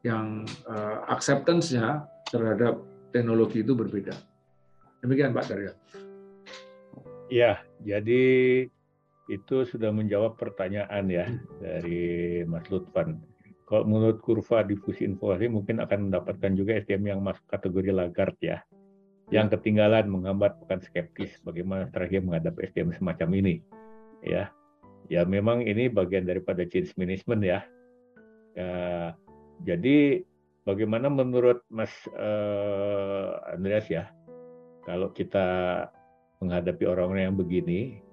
[0.08, 2.80] yang uh, acceptance-nya terhadap
[3.12, 4.14] teknologi itu berbeda.
[5.04, 5.74] Demikian Pak Darya.
[7.28, 8.24] Ya, jadi
[9.28, 11.28] itu sudah menjawab pertanyaan ya
[11.60, 13.20] dari Mas Lutfan.
[13.68, 18.60] Kalau menurut kurva difusi informasi mungkin akan mendapatkan juga SDM yang masuk kategori Lagarde ya.
[19.28, 23.56] Yang ketinggalan menghambat bukan skeptis bagaimana strategi menghadapi SDM semacam ini.
[24.24, 24.56] Ya.
[25.12, 27.60] Ya memang ini bagian daripada change management ya.
[28.56, 29.12] ya
[29.68, 30.24] jadi
[30.68, 34.12] bagaimana menurut Mas uh, Andreas ya
[34.84, 35.48] kalau kita
[36.44, 38.04] menghadapi orang-orang yang begini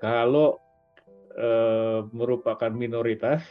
[0.00, 0.56] kalau
[1.36, 3.44] eh, merupakan minoritas,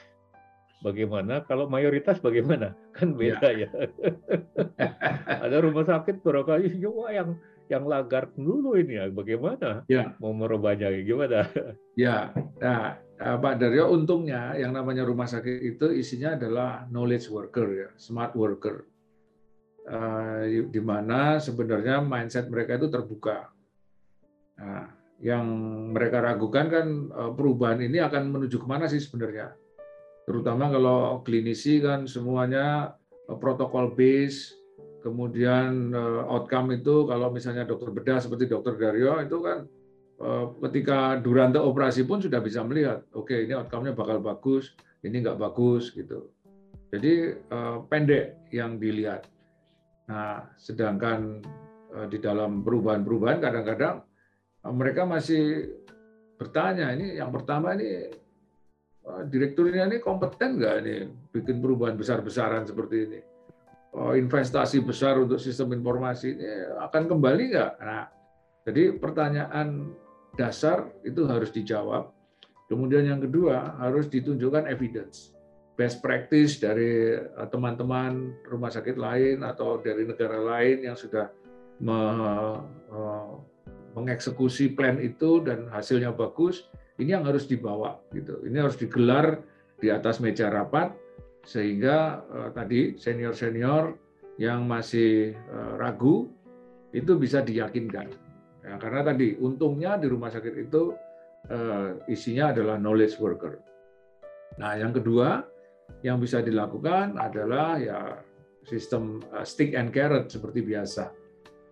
[0.82, 1.46] bagaimana?
[1.46, 2.74] Kalau mayoritas bagaimana?
[2.98, 3.70] Kan beda ya.
[3.70, 3.70] ya.
[5.46, 7.38] Ada rumah sakit barangkali juga yang
[7.70, 10.18] yang lagar dulu ini ya bagaimana ya.
[10.18, 11.46] mau merubahnya gimana
[11.94, 17.90] ya nah Pak Daryo untungnya yang namanya rumah sakit itu isinya adalah knowledge worker ya
[18.00, 18.88] smart worker.
[19.90, 23.50] Uh, di mana sebenarnya mindset mereka itu terbuka.
[24.62, 24.86] Nah,
[25.18, 25.44] yang
[25.92, 29.52] mereka ragukan kan uh, perubahan ini akan menuju ke mana sih sebenarnya?
[30.30, 32.96] Terutama kalau klinisi kan semuanya
[33.28, 34.56] protokol base
[35.02, 35.96] kemudian
[36.28, 39.66] outcome itu kalau misalnya dokter bedah seperti dokter Daryo itu kan
[40.68, 44.76] ketika durante operasi pun sudah bisa melihat, oke okay, ini outcome-nya bakal bagus,
[45.08, 46.28] ini nggak bagus gitu.
[46.92, 49.24] Jadi uh, pendek yang dilihat.
[50.12, 51.40] Nah, sedangkan
[51.96, 54.04] uh, di dalam perubahan-perubahan kadang-kadang
[54.76, 55.72] mereka masih
[56.36, 58.12] bertanya ini yang pertama ini
[59.32, 60.96] direkturnya ini kompeten nggak ini
[61.32, 63.20] bikin perubahan besar-besaran seperti ini
[63.96, 66.48] investasi besar untuk sistem informasi ini
[66.84, 67.74] akan kembali nggak?
[67.80, 68.06] Nah,
[68.68, 69.96] jadi pertanyaan
[70.38, 72.12] dasar itu harus dijawab.
[72.70, 75.34] Kemudian yang kedua harus ditunjukkan evidence,
[75.74, 81.34] best practice dari eh, teman-teman rumah sakit lain atau dari negara lain yang sudah
[81.82, 82.58] eh,
[83.98, 86.70] mengeksekusi plan itu dan hasilnya bagus.
[87.00, 88.44] Ini yang harus dibawa gitu.
[88.44, 89.40] Ini harus digelar
[89.80, 90.92] di atas meja rapat
[91.48, 93.96] sehingga uh, tadi senior-senior
[94.36, 96.28] yang masih uh, ragu
[96.92, 98.12] itu bisa diyakinkan.
[98.60, 100.92] Ya, karena tadi untungnya di rumah sakit itu
[101.48, 103.56] uh, isinya adalah knowledge worker.
[104.60, 105.44] Nah, yang kedua
[106.04, 108.20] yang bisa dilakukan adalah ya
[108.68, 111.12] sistem uh, stick and carrot seperti biasa.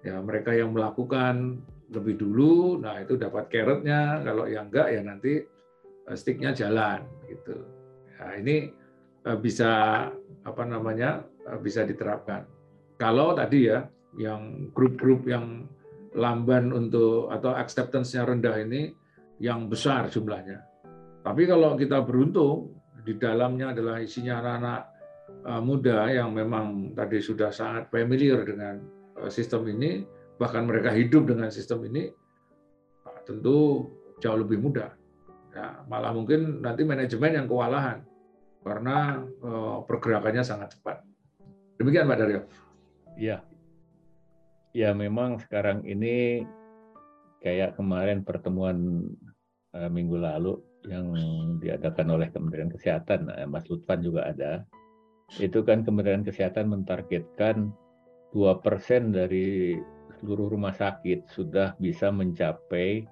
[0.07, 1.59] Ya, mereka yang melakukan
[1.91, 4.23] lebih dulu, nah itu dapat carrotnya.
[4.23, 5.43] Kalau yang enggak ya nanti
[6.15, 7.67] sticknya jalan gitu.
[8.15, 8.71] Nah, ini
[9.27, 9.71] Eh, bisa
[10.47, 12.47] apa namanya eh, bisa diterapkan.
[12.95, 13.83] Kalau tadi ya
[14.15, 15.67] yang grup-grup yang
[16.17, 18.89] lamban untuk atau acceptance-nya rendah ini
[19.37, 20.65] yang besar jumlahnya.
[21.21, 22.73] Tapi kalau kita beruntung
[23.05, 24.81] di dalamnya adalah isinya anak-anak
[25.45, 28.81] eh, muda yang memang tadi sudah sangat familiar dengan
[29.29, 30.05] sistem ini,
[30.37, 32.13] bahkan mereka hidup dengan sistem ini,
[33.25, 33.89] tentu
[34.21, 34.93] jauh lebih mudah.
[35.57, 38.05] Ya, malah mungkin nanti manajemen yang kewalahan
[38.61, 39.25] karena
[39.89, 41.01] pergerakannya sangat cepat.
[41.81, 42.41] Demikian Pak Daryo.
[43.17, 43.41] Ya,
[44.77, 46.45] ya memang sekarang ini
[47.41, 49.09] kayak kemarin pertemuan
[49.73, 51.09] uh, minggu lalu yang
[51.57, 54.61] diadakan oleh Kementerian Kesehatan, nah, Mas Lutfan juga ada.
[55.41, 57.73] Itu kan Kementerian Kesehatan mentargetkan
[58.31, 59.75] dua persen dari
[60.21, 63.03] seluruh rumah sakit sudah bisa mencapai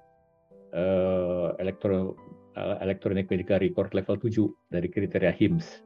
[0.72, 2.14] uh, elektro
[2.56, 5.84] Electronic Medical Record level 7 dari kriteria HIMSS.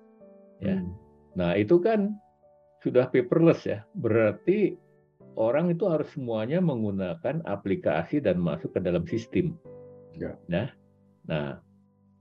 [0.62, 0.78] Ya.
[0.78, 0.94] Hmm.
[1.34, 2.14] Nah, itu kan
[2.78, 3.82] sudah paperless ya.
[3.98, 4.78] Berarti
[5.38, 9.54] orang itu harus semuanya menggunakan aplikasi dan masuk ke dalam sistem.
[10.16, 10.34] Ya.
[10.50, 10.68] Nah,
[11.28, 11.58] nah,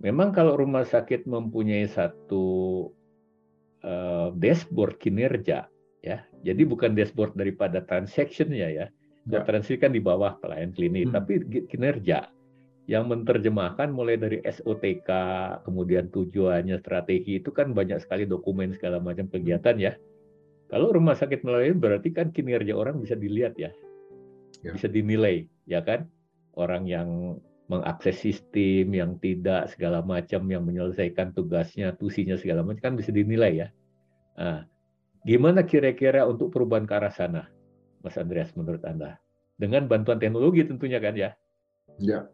[0.04, 2.88] memang kalau rumah sakit mempunyai satu
[3.82, 5.66] uh, dashboard kinerja,
[6.06, 8.86] ya, jadi bukan dashboard daripada transaction-nya ya.
[9.30, 9.40] ya.
[9.46, 11.16] Transaksi kan di bawah pelayan klinik, hmm.
[11.16, 11.34] tapi
[11.70, 12.30] kinerja
[12.90, 15.10] yang menerjemahkan mulai dari SOTK,
[15.62, 19.94] kemudian tujuannya, strategi itu kan banyak sekali dokumen segala macam kegiatan ya.
[20.70, 23.74] Kalau rumah sakit melayani berarti kan kinerja orang bisa dilihat ya,
[24.62, 24.72] ya.
[24.74, 26.06] bisa dinilai ya kan.
[26.58, 32.96] Orang yang mengakses sistem, yang tidak segala macam, yang menyelesaikan tugasnya, tusinya segala macam kan
[32.98, 33.68] bisa dinilai ya.
[34.36, 34.66] Nah,
[35.24, 37.48] gimana kira-kira untuk perubahan ke arah sana,
[38.04, 39.22] Mas Andreas menurut Anda?
[39.56, 41.32] Dengan bantuan teknologi tentunya kan ya?
[42.02, 42.28] Ya,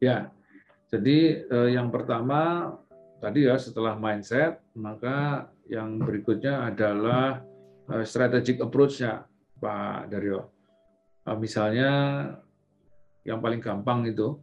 [0.00, 0.32] Ya,
[0.88, 2.72] jadi eh, yang pertama
[3.20, 7.46] tadi ya setelah mindset, maka yang berikutnya adalah
[7.86, 9.22] eh, strategic approach-nya,
[9.62, 10.50] Pak Daryo.
[11.22, 11.90] Eh, misalnya
[13.22, 14.34] yang paling gampang itu,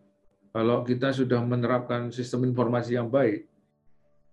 [0.55, 3.43] kalau kita sudah menerapkan sistem informasi yang baik,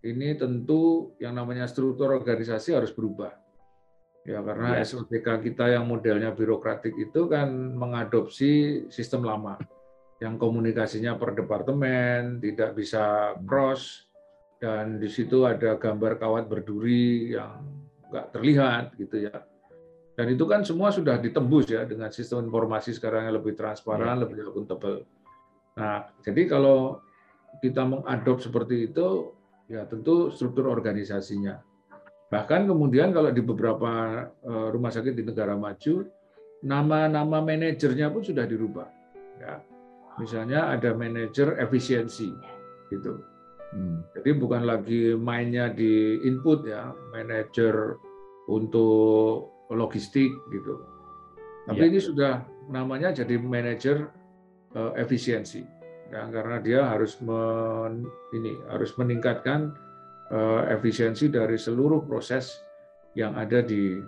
[0.06, 3.34] ini tentu yang namanya struktur organisasi harus berubah.
[4.24, 4.88] Ya, karena ya.
[4.88, 9.60] SOTK kita yang modelnya birokratik itu kan mengadopsi sistem lama
[10.22, 14.08] yang komunikasinya per departemen, tidak bisa cross,
[14.64, 17.60] dan di situ ada gambar kawat berduri yang
[18.08, 19.44] nggak terlihat gitu ya.
[20.16, 24.22] Dan itu kan semua sudah ditembus ya dengan sistem informasi sekarang yang lebih transparan, ya.
[24.24, 25.04] lebih akuntabel.
[25.76, 27.04] Nah, jadi kalau
[27.60, 29.36] kita mengadop seperti itu,
[29.68, 31.60] ya tentu struktur organisasinya.
[32.32, 33.92] Bahkan kemudian kalau di beberapa
[34.32, 36.08] eh, rumah sakit di negara maju,
[36.64, 38.88] nama-nama manajernya pun sudah dirubah.
[39.42, 39.60] Ya,
[40.16, 42.30] Misalnya ada manajer efisiensi,
[42.88, 43.33] gitu.
[43.74, 44.06] Hmm.
[44.14, 47.98] Jadi bukan lagi mainnya di input ya, manajer
[48.46, 50.78] untuk logistik gitu.
[51.66, 51.88] Tapi ya.
[51.90, 52.32] ini sudah
[52.70, 54.06] namanya jadi manajer
[54.78, 55.64] uh, efisiensi,
[56.12, 59.74] ya, karena dia harus men, ini harus meningkatkan
[60.30, 62.62] uh, efisiensi dari seluruh proses
[63.18, 63.98] yang ada di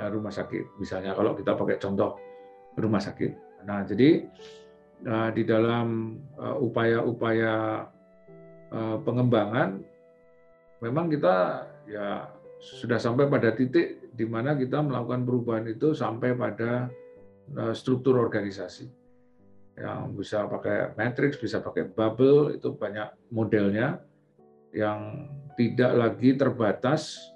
[0.00, 0.80] uh, rumah sakit.
[0.82, 2.18] Misalnya kalau kita pakai contoh
[2.74, 3.62] rumah sakit.
[3.62, 4.26] Nah, jadi
[5.06, 7.97] uh, di dalam upaya-upaya uh,
[8.74, 9.80] pengembangan,
[10.84, 12.28] memang kita ya
[12.58, 16.90] sudah sampai pada titik di mana kita melakukan perubahan itu sampai pada
[17.54, 18.90] eh, struktur organisasi
[19.78, 24.02] yang bisa pakai matrix, bisa pakai bubble, itu banyak modelnya
[24.74, 27.30] yang tidak lagi terbatas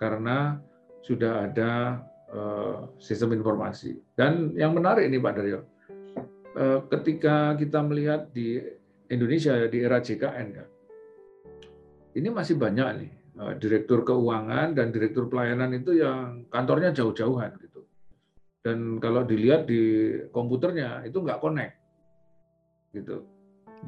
[0.00, 0.56] karena
[1.04, 2.00] sudah ada
[2.32, 4.00] eh, sistem informasi.
[4.16, 5.60] Dan yang menarik ini Pak Daryo,
[6.56, 8.64] eh, ketika kita melihat di
[9.14, 10.64] Indonesia di era JKN ya,
[12.18, 17.82] ini masih banyak nih Eh, direktur keuangan dan direktur pelayanan itu yang kantornya jauh-jauhan gitu.
[18.62, 21.74] Dan kalau dilihat di komputernya itu nggak connect,
[22.94, 23.26] gitu.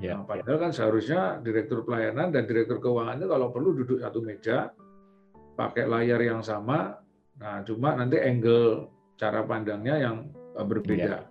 [0.02, 4.18] Ya, nah, padahal kan seharusnya direktur pelayanan dan direktur keuangan itu kalau perlu duduk satu
[4.18, 4.74] meja,
[5.54, 6.98] pakai layar yang sama.
[7.38, 10.16] Nah, cuma nanti angle cara pandangnya yang
[10.58, 11.22] eh, berbeda.
[11.22, 11.30] Ya.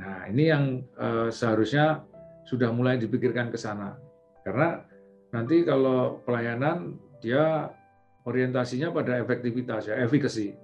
[0.00, 0.64] Nah, ini yang
[0.96, 2.04] uh, seharusnya
[2.46, 3.98] sudah mulai dipikirkan ke sana.
[4.46, 4.78] Karena
[5.34, 7.68] nanti kalau pelayanan dia
[8.22, 10.54] orientasinya pada efektivitas ya, efficacy.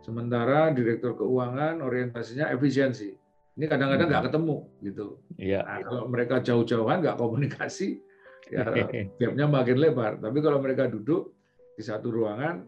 [0.00, 3.12] Sementara direktur keuangan orientasinya efisiensi.
[3.56, 5.06] Ini kadang-kadang nggak ketemu gitu.
[5.40, 5.60] Iya.
[5.64, 8.00] Nah, kalau mereka jauh-jauhan nggak komunikasi,
[8.54, 8.64] ya
[9.20, 10.20] gapnya makin lebar.
[10.20, 11.32] Tapi kalau mereka duduk
[11.76, 12.64] di satu ruangan,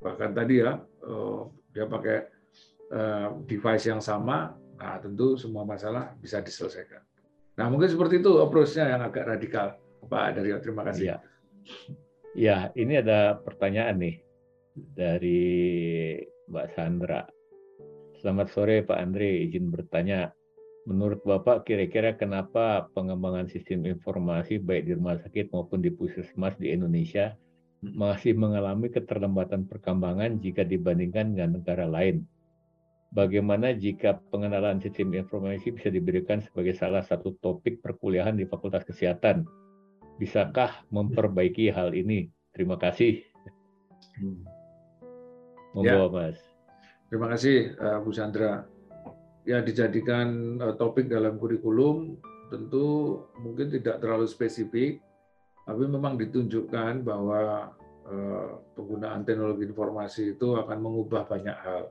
[0.00, 2.18] bahkan tadi ya oh, dia pakai
[2.92, 7.11] eh, device yang sama, nah tentu semua masalah bisa diselesaikan.
[7.56, 9.76] Nah mungkin seperti itu approach-nya yang agak radikal,
[10.08, 10.56] Pak Dario.
[10.60, 11.04] Terima kasih.
[11.04, 11.16] Ya.
[12.32, 14.16] Ya, ini ada pertanyaan nih
[14.72, 15.44] dari
[16.48, 17.28] Mbak Sandra.
[18.24, 20.32] Selamat sore Pak Andre, izin bertanya.
[20.88, 26.72] Menurut Bapak, kira-kira kenapa pengembangan sistem informasi baik di rumah sakit maupun di puskesmas di
[26.74, 27.36] Indonesia
[27.82, 32.26] masih mengalami keterlambatan perkembangan jika dibandingkan dengan negara lain?
[33.12, 39.44] Bagaimana jika pengenalan sistem informasi bisa diberikan sebagai salah satu topik perkuliahan di Fakultas Kesehatan
[40.22, 42.28] Bisakah memperbaiki hal ini?
[42.52, 43.24] Terima kasih.
[44.20, 44.44] Hmm.
[45.72, 46.06] Monggo, ya.
[46.12, 46.38] Mas.
[47.08, 48.68] Terima kasih, uh, Bu Sandra.
[49.42, 52.20] Ya, dijadikan uh, topik dalam kurikulum
[52.52, 55.00] tentu mungkin tidak terlalu spesifik,
[55.64, 57.72] tapi memang ditunjukkan bahwa
[58.04, 61.90] uh, penggunaan teknologi informasi itu akan mengubah banyak hal.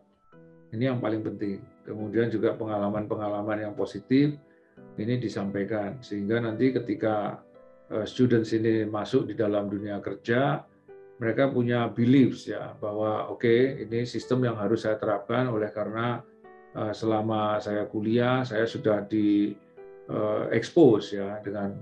[0.71, 1.59] Ini yang paling penting.
[1.83, 4.35] Kemudian juga pengalaman-pengalaman yang positif
[4.95, 7.43] ini disampaikan sehingga nanti ketika
[7.91, 10.63] Eh, students ini masuk di dalam dunia kerja,
[11.19, 16.23] mereka punya beliefs ya bahwa oke okay, ini sistem yang harus saya terapkan oleh karena
[16.71, 19.53] uh, selama saya kuliah saya sudah di
[20.07, 21.75] uh, expose ya dengan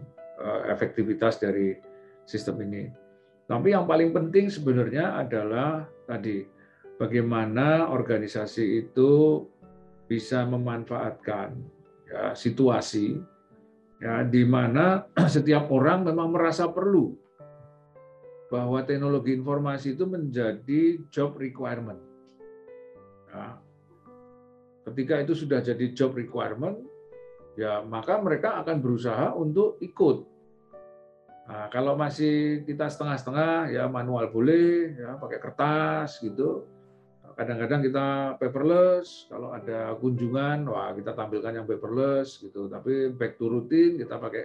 [0.72, 1.76] efektivitas dari
[2.24, 2.88] sistem ini.
[3.44, 6.48] Tapi yang paling penting sebenarnya adalah tadi
[7.00, 9.42] bagaimana organisasi itu
[10.12, 11.56] bisa memanfaatkan
[12.12, 13.24] ya, situasi
[14.04, 17.16] ya di mana setiap orang memang merasa perlu
[18.52, 22.02] bahwa teknologi informasi itu menjadi job requirement.
[23.30, 23.62] Ya.
[24.90, 26.82] Ketika itu sudah jadi job requirement,
[27.54, 30.26] ya maka mereka akan berusaha untuk ikut.
[31.46, 36.79] Nah, kalau masih kita setengah-setengah, ya manual boleh, ya pakai kertas gitu
[37.40, 42.68] kadang-kadang kita paperless kalau ada kunjungan wah kita tampilkan yang paperless gitu.
[42.68, 44.44] Tapi back to routine kita pakai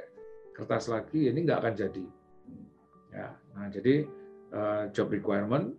[0.55, 2.07] kertas lagi ini nggak akan jadi.
[3.11, 4.07] Ya nah jadi
[4.55, 5.75] uh, job requirement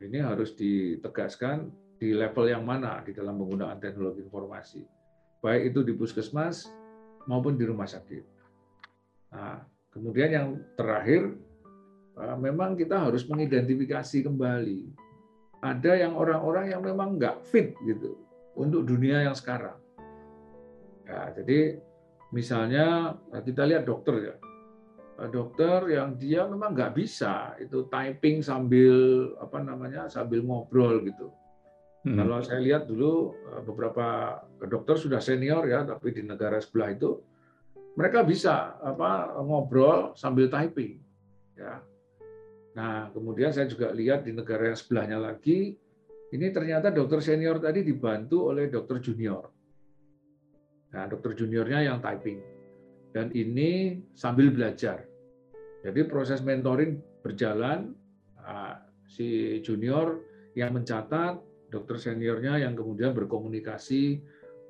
[0.00, 1.68] ini harus ditegaskan
[2.00, 4.80] di level yang mana di dalam penggunaan teknologi informasi.
[5.44, 6.72] Baik itu di puskesmas
[7.28, 8.24] maupun di rumah sakit.
[9.36, 9.60] Nah
[9.92, 10.48] kemudian yang
[10.80, 11.28] terakhir
[12.16, 15.03] uh, memang kita harus mengidentifikasi kembali
[15.64, 18.20] ada yang orang-orang yang memang nggak fit gitu
[18.52, 19.80] untuk dunia yang sekarang.
[21.08, 21.80] Ya, jadi
[22.28, 24.36] misalnya nah, kita lihat dokter ya,
[25.16, 31.32] nah, dokter yang dia memang nggak bisa itu typing sambil apa namanya sambil ngobrol gitu.
[32.04, 32.20] Hmm.
[32.20, 34.06] Kalau saya lihat dulu eh, beberapa
[34.68, 37.24] dokter sudah senior ya, tapi di negara sebelah itu
[37.96, 41.00] mereka bisa apa ngobrol sambil typing,
[41.56, 41.80] ya
[42.74, 45.78] Nah, kemudian saya juga lihat di negara yang sebelahnya lagi,
[46.34, 49.46] ini ternyata dokter senior tadi dibantu oleh dokter junior.
[50.94, 52.42] Nah, dokter juniornya yang typing.
[53.14, 55.06] Dan ini sambil belajar.
[55.86, 57.94] Jadi proses mentoring berjalan,
[58.34, 60.18] nah, si junior
[60.58, 61.38] yang mencatat,
[61.70, 64.18] dokter seniornya yang kemudian berkomunikasi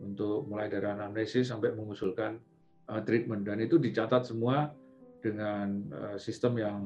[0.00, 2.40] untuk mulai dari anamnesis sampai mengusulkan
[2.88, 4.72] uh, treatment dan itu dicatat semua
[5.20, 6.78] dengan uh, sistem yang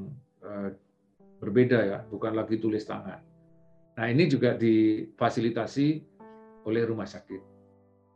[1.38, 3.20] berbeda ya, bukan lagi tulis tangan.
[3.98, 5.86] Nah ini juga difasilitasi
[6.66, 7.42] oleh rumah sakit.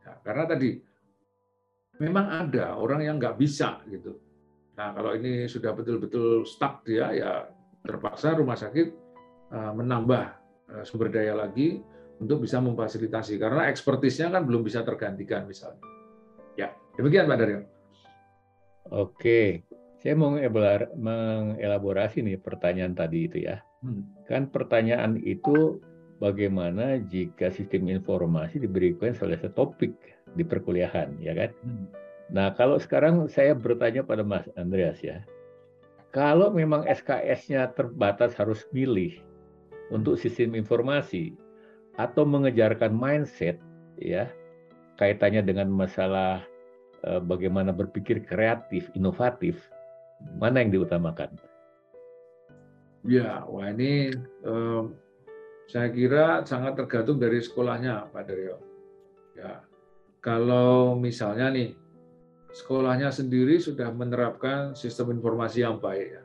[0.03, 0.79] Ya, karena tadi
[1.99, 4.19] memang ada orang yang nggak bisa gitu.
[4.75, 7.31] Nah kalau ini sudah betul-betul stuck dia ya
[7.83, 9.03] terpaksa rumah sakit
[9.53, 10.43] menambah
[10.73, 11.83] Eh, sumber daya lagi
[12.17, 15.83] untuk bisa memfasilitasi karena ekspertisnya kan belum bisa tergantikan misalnya.
[16.55, 17.61] Ya, demikian Pak Daryo.
[18.89, 19.67] Oke,
[20.03, 23.63] saya mau mengelaborasi nih pertanyaan tadi itu ya.
[23.79, 24.03] Hmm.
[24.27, 25.79] Kan pertanyaan itu
[26.19, 29.95] bagaimana jika sistem informasi diberikan sebagai topik
[30.35, 31.49] di perkuliahan, ya kan?
[31.63, 31.87] Hmm.
[32.35, 35.23] Nah, kalau sekarang saya bertanya pada Mas Andreas ya,
[36.11, 39.15] kalau memang SKS-nya terbatas harus pilih,
[39.93, 41.37] untuk sistem informasi
[42.01, 43.61] atau mengejarkan mindset
[44.01, 44.25] ya
[44.97, 46.41] kaitannya dengan masalah
[47.05, 49.59] eh, bagaimana berpikir kreatif, inovatif,
[50.39, 51.31] mana yang diutamakan?
[53.03, 54.83] Ya, wah ini eh,
[55.67, 58.57] saya kira sangat tergantung dari sekolahnya, Pak Daryo.
[59.35, 59.63] Ya,
[60.23, 61.75] kalau misalnya nih
[62.53, 66.23] sekolahnya sendiri sudah menerapkan sistem informasi yang baik, ya,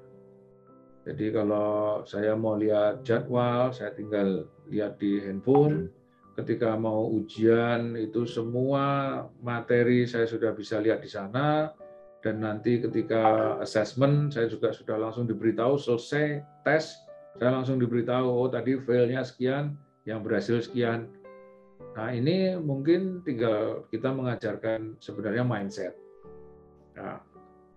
[1.08, 5.88] jadi kalau saya mau lihat jadwal, saya tinggal lihat di handphone.
[6.36, 11.72] Ketika mau ujian itu semua materi saya sudah bisa lihat di sana.
[12.18, 16.98] Dan nanti ketika assessment saya juga sudah langsung diberitahu selesai tes,
[17.38, 21.12] saya langsung diberitahu oh tadi failnya sekian, yang berhasil sekian.
[21.94, 25.94] Nah ini mungkin tinggal kita mengajarkan sebenarnya mindset.
[26.96, 27.22] Nah,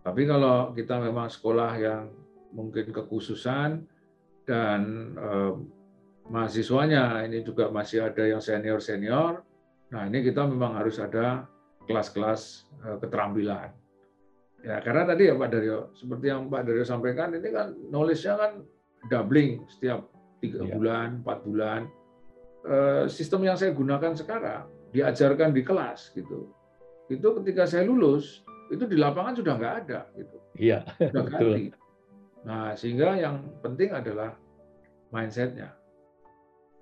[0.02, 2.10] tapi kalau kita memang sekolah yang
[2.56, 3.86] mungkin kekhususan
[4.48, 4.82] dan
[5.20, 5.54] eh,
[6.32, 9.44] mahasiswanya ini juga masih ada yang senior senior.
[9.92, 11.46] Nah ini kita memang harus ada
[11.86, 13.81] kelas-kelas eh, keterampilan.
[14.62, 18.51] Ya karena tadi ya Pak Daryo, seperti yang Pak Daryo sampaikan ini kan knowledge-nya kan
[19.09, 20.05] doubling setiap
[20.38, 20.78] tiga ya.
[20.78, 21.82] bulan, empat bulan.
[22.62, 26.53] Eh, sistem yang saya gunakan sekarang diajarkan di kelas gitu.
[27.09, 30.38] Itu ketika saya lulus itu di lapangan sudah nggak ada gitu.
[30.62, 30.86] Iya.
[31.09, 31.64] Sudah ganti.
[32.41, 34.38] Nah, sehingga yang penting adalah
[35.09, 35.74] mindsetnya.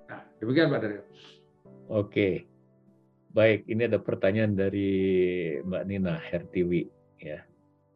[0.07, 1.03] Nah, demikian Pak Dario.
[1.89, 2.45] Oke,
[3.33, 3.65] baik.
[3.65, 4.91] Ini ada pertanyaan dari
[5.65, 6.85] Mbak Nina Hertiwi.
[7.19, 7.48] Ya.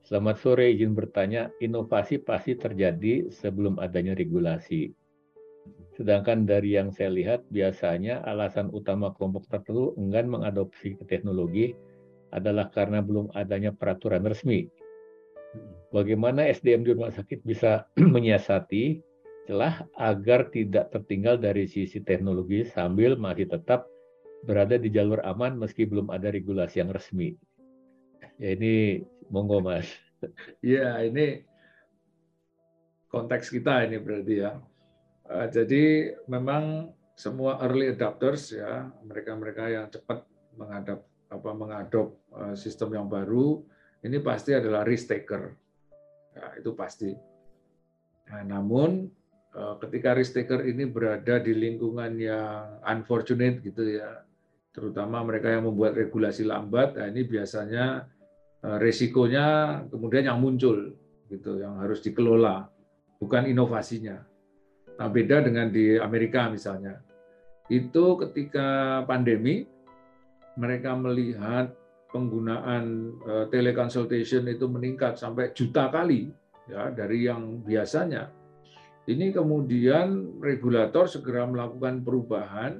[0.03, 1.47] Selamat sore, izin bertanya.
[1.63, 4.91] Inovasi pasti terjadi sebelum adanya regulasi.
[5.95, 11.71] Sedangkan dari yang saya lihat, biasanya alasan utama kelompok tertentu enggan mengadopsi teknologi
[12.35, 14.67] adalah karena belum adanya peraturan resmi
[15.93, 18.99] bagaimana SDM di rumah sakit bisa menyiasati
[19.45, 23.85] celah agar tidak tertinggal dari sisi teknologi sambil masih tetap
[24.43, 27.35] berada di jalur aman meski belum ada regulasi yang resmi.
[28.41, 29.89] Ya ini monggo Mas.
[30.63, 31.43] Ya ini
[33.11, 34.55] konteks kita ini berarti ya.
[35.27, 35.83] Eh, jadi
[36.31, 40.23] memang semua early adopters ya mereka-mereka yang cepat
[40.55, 43.61] menghadap apa mengadop eh, sistem yang baru
[44.03, 45.43] ini pasti adalah risk taker.
[46.33, 47.11] Ya, itu pasti.
[48.31, 49.11] Nah, namun
[49.51, 54.23] eh, ketika risk taker ini berada di lingkungan yang unfortunate gitu ya,
[54.71, 58.09] terutama mereka yang membuat regulasi lambat, nah ini biasanya
[58.63, 60.95] resikonya kemudian yang muncul
[61.27, 62.71] gitu, yang harus dikelola,
[63.19, 64.23] bukan inovasinya.
[64.93, 67.01] Nah, beda dengan di Amerika misalnya.
[67.67, 69.65] Itu ketika pandemi
[70.55, 71.73] mereka melihat
[72.13, 76.29] penggunaan uh, teleconsultation itu meningkat sampai juta kali
[76.69, 78.29] ya dari yang biasanya.
[79.03, 82.79] Ini kemudian regulator segera melakukan perubahan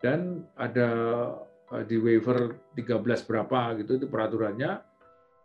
[0.00, 0.88] dan ada
[1.84, 4.80] di waiver 13 berapa gitu itu peraturannya.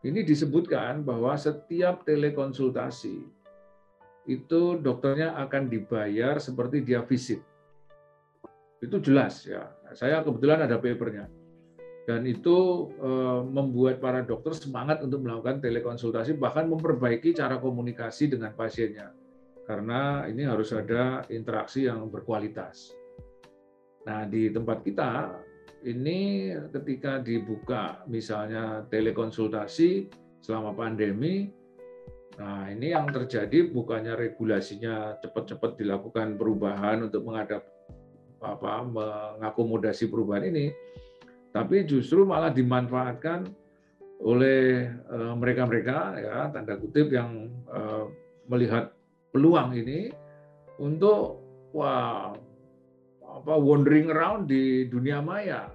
[0.03, 3.17] Ini disebutkan bahwa setiap telekonsultasi
[4.27, 7.39] itu dokternya akan dibayar seperti dia visit.
[8.83, 9.71] Itu jelas ya.
[9.95, 11.31] Saya kebetulan ada papernya
[12.03, 18.51] dan itu eh, membuat para dokter semangat untuk melakukan telekonsultasi bahkan memperbaiki cara komunikasi dengan
[18.51, 19.15] pasiennya
[19.63, 22.91] karena ini harus ada interaksi yang berkualitas.
[24.03, 25.31] Nah di tempat kita
[25.83, 30.07] ini ketika dibuka misalnya telekonsultasi
[30.39, 31.51] selama pandemi,
[32.39, 37.67] nah ini yang terjadi bukannya regulasinya cepat-cepat dilakukan perubahan untuk menghadap
[38.43, 40.71] apa mengakomodasi perubahan ini,
[41.55, 43.47] tapi justru malah dimanfaatkan
[44.23, 48.03] oleh eh, mereka-mereka ya tanda kutip yang eh,
[48.47, 48.95] melihat
[49.35, 50.11] peluang ini
[50.79, 51.43] untuk
[51.75, 52.31] wah
[53.33, 55.72] apa wandering around di dunia maya.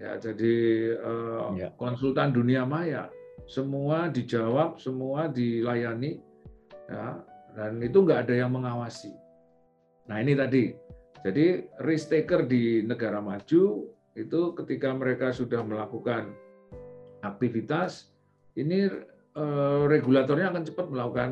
[0.00, 0.56] Ya, jadi
[0.96, 1.68] uh, ya.
[1.76, 3.12] konsultan dunia maya.
[3.44, 6.24] Semua dijawab, semua dilayani,
[6.88, 7.20] ya,
[7.52, 9.12] dan itu nggak ada yang mengawasi.
[10.08, 10.72] Nah ini tadi,
[11.20, 16.32] jadi risk taker di negara maju itu ketika mereka sudah melakukan
[17.20, 18.14] aktivitas,
[18.56, 18.88] ini
[19.36, 21.30] uh, regulatornya akan cepat melakukan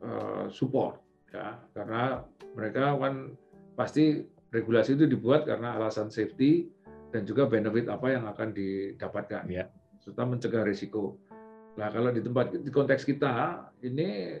[0.00, 1.02] uh, support,
[1.34, 2.22] ya, karena
[2.56, 3.34] mereka kan
[3.74, 6.68] pasti regulasi itu dibuat karena alasan safety
[7.12, 9.68] dan juga benefit apa yang akan didapatkan ya.
[10.00, 11.20] serta mencegah risiko.
[11.76, 14.40] Nah kalau di tempat di konteks kita ini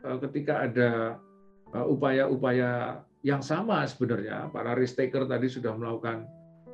[0.00, 1.20] eh, ketika ada
[1.70, 6.26] eh, upaya-upaya yang sama sebenarnya para risk taker tadi sudah melakukan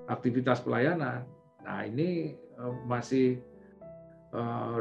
[0.08, 1.26] aktivitas pelayanan.
[1.66, 3.42] Nah ini eh, masih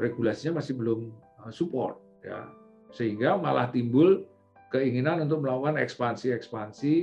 [0.04, 1.08] regulasinya masih belum
[1.56, 2.52] support ya
[2.92, 4.28] sehingga malah timbul
[4.76, 6.96] keinginan untuk melakukan ekspansi-ekspansi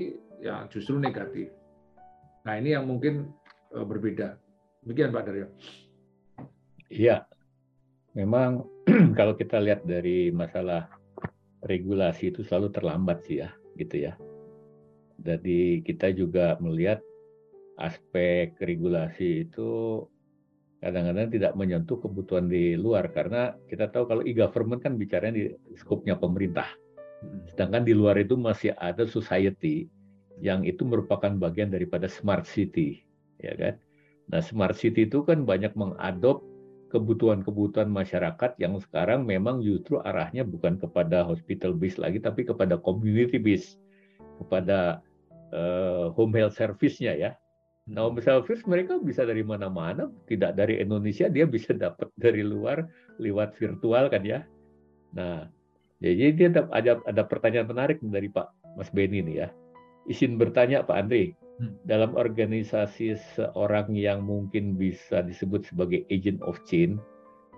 [0.44, 1.48] yang justru negatif.
[2.44, 3.32] Nah ini yang mungkin
[3.72, 4.36] eh, berbeda.
[4.84, 5.48] Demikian Pak Daryo.
[6.92, 7.24] Iya,
[8.12, 8.68] memang
[9.18, 10.92] kalau kita lihat dari masalah
[11.64, 14.12] regulasi itu selalu terlambat sih ya, gitu ya.
[15.24, 17.00] Jadi kita juga melihat
[17.80, 20.04] aspek regulasi itu
[20.84, 25.44] kadang-kadang tidak menyentuh kebutuhan di luar karena kita tahu kalau e-government kan bicaranya di
[25.80, 26.68] skopnya pemerintah
[27.48, 29.88] Sedangkan di luar itu masih ada society
[30.42, 33.02] yang itu merupakan bagian daripada smart city,
[33.38, 33.74] ya kan?
[34.32, 36.42] Nah, smart city itu kan banyak mengadop
[36.90, 43.36] kebutuhan-kebutuhan masyarakat yang sekarang memang justru arahnya bukan kepada hospital base lagi, tapi kepada community
[43.36, 43.78] base,
[44.38, 45.02] kepada
[45.50, 47.30] uh, home health service-nya ya.
[47.90, 52.86] Nah, home service mereka bisa dari mana-mana, tidak dari Indonesia, dia bisa dapat dari luar
[53.20, 54.40] lewat virtual kan ya.
[55.12, 55.50] Nah,
[56.00, 59.48] jadi dia ada, ada pertanyaan menarik dari Pak Mas Beni nih ya.
[60.04, 61.88] Izin bertanya Pak Andre, hmm.
[61.88, 67.00] dalam organisasi seorang yang mungkin bisa disebut sebagai agent of change,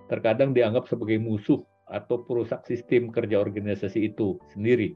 [0.07, 4.95] terkadang dianggap sebagai musuh atau perusak sistem kerja organisasi itu sendiri.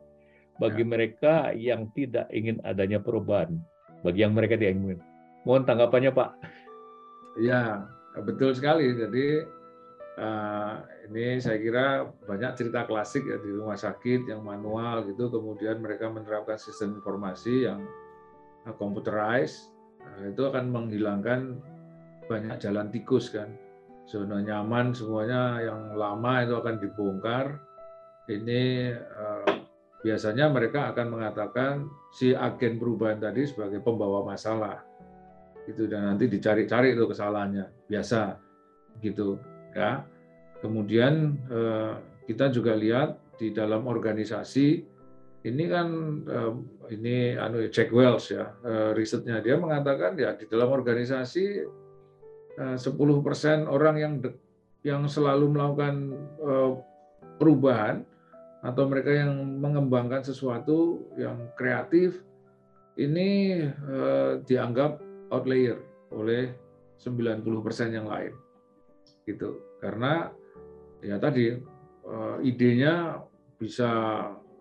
[0.59, 0.87] Bagi ya.
[0.87, 3.59] mereka yang tidak ingin adanya perubahan,
[4.03, 4.99] bagi yang mereka tidak ingin.
[5.43, 6.29] Mohon tanggapannya Pak.
[7.41, 7.87] Ya,
[8.27, 8.91] betul sekali.
[8.93, 9.41] Jadi
[11.09, 16.13] ini saya kira banyak cerita klasik ya di rumah sakit yang manual gitu, kemudian mereka
[16.13, 17.81] menerapkan sistem informasi yang
[18.69, 19.73] uh, computerized,
[20.05, 21.57] uh, itu akan menghilangkan
[22.29, 23.49] banyak jalan tikus kan,
[24.05, 27.57] zona nyaman semuanya yang lama itu akan dibongkar.
[28.29, 29.57] Ini uh,
[30.05, 34.85] biasanya mereka akan mengatakan si agen perubahan tadi sebagai pembawa masalah,
[35.65, 35.89] gitu.
[35.89, 37.89] Dan nanti dicari-cari itu kesalahannya.
[37.89, 38.37] Biasa.
[39.01, 40.03] Gitu ya.
[40.61, 41.93] Kemudian eh,
[42.29, 44.85] kita juga lihat di dalam organisasi
[45.41, 45.87] ini kan
[46.29, 46.53] eh,
[46.93, 49.41] ini anu Jack Wells ya eh, risetnya.
[49.41, 51.79] Dia mengatakan ya di dalam organisasi
[52.51, 52.77] 10%
[53.65, 54.13] orang yang
[54.83, 56.13] yang selalu melakukan
[57.39, 58.03] perubahan
[58.59, 62.19] atau mereka yang mengembangkan sesuatu yang kreatif
[62.99, 63.63] ini
[64.45, 64.99] dianggap
[65.31, 65.79] outlier
[66.11, 66.51] oleh
[66.99, 68.35] 90% yang lain
[69.25, 70.33] gitu karena
[71.01, 71.57] ya tadi
[72.05, 73.21] uh, idenya
[73.57, 73.89] bisa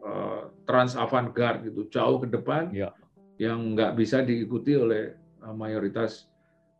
[0.05, 2.93] uh, trans avant-garde gitu jauh ke depan ya.
[3.41, 5.13] yang nggak bisa diikuti oleh
[5.45, 6.29] uh, mayoritas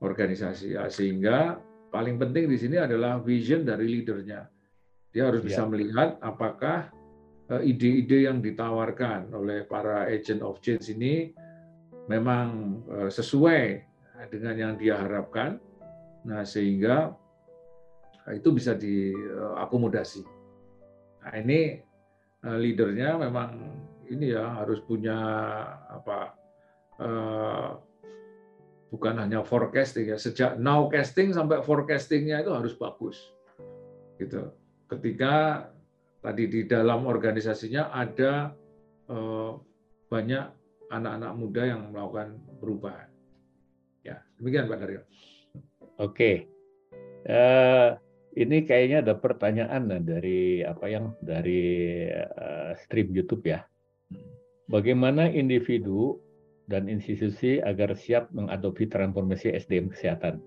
[0.01, 1.61] organisasi ya, sehingga
[1.93, 4.49] paling penting di sini adalah vision dari leadernya
[5.13, 5.47] dia harus ya.
[5.53, 6.89] bisa melihat apakah
[7.51, 11.35] ide-ide yang ditawarkan oleh para agent of change ini
[12.07, 12.79] memang
[13.11, 13.83] sesuai
[14.31, 15.59] dengan yang dia harapkan
[16.23, 17.11] nah sehingga
[18.35, 20.23] itu bisa diakomodasi.
[21.21, 21.79] Nah, ini
[22.45, 23.51] eh, leadernya memang
[24.11, 25.19] ini ya harus punya
[25.87, 26.35] apa
[26.99, 27.79] uh,
[28.91, 33.15] bukan hanya forecasting ya sejak now casting sampai forecastingnya itu harus bagus
[34.19, 34.51] gitu
[34.91, 35.71] ketika
[36.27, 38.51] tadi di dalam organisasinya ada
[40.11, 40.45] banyak
[40.91, 43.09] anak-anak muda yang melakukan perubahan
[44.03, 45.07] ya demikian Pak Daryo oke
[46.11, 46.35] okay.
[47.31, 47.95] uh,
[48.39, 53.67] ini kayaknya ada pertanyaan dari apa yang dari uh, stream YouTube ya.
[54.71, 56.23] Bagaimana individu
[56.71, 60.39] dan institusi agar siap mengadopsi transformasi SDM kesehatan?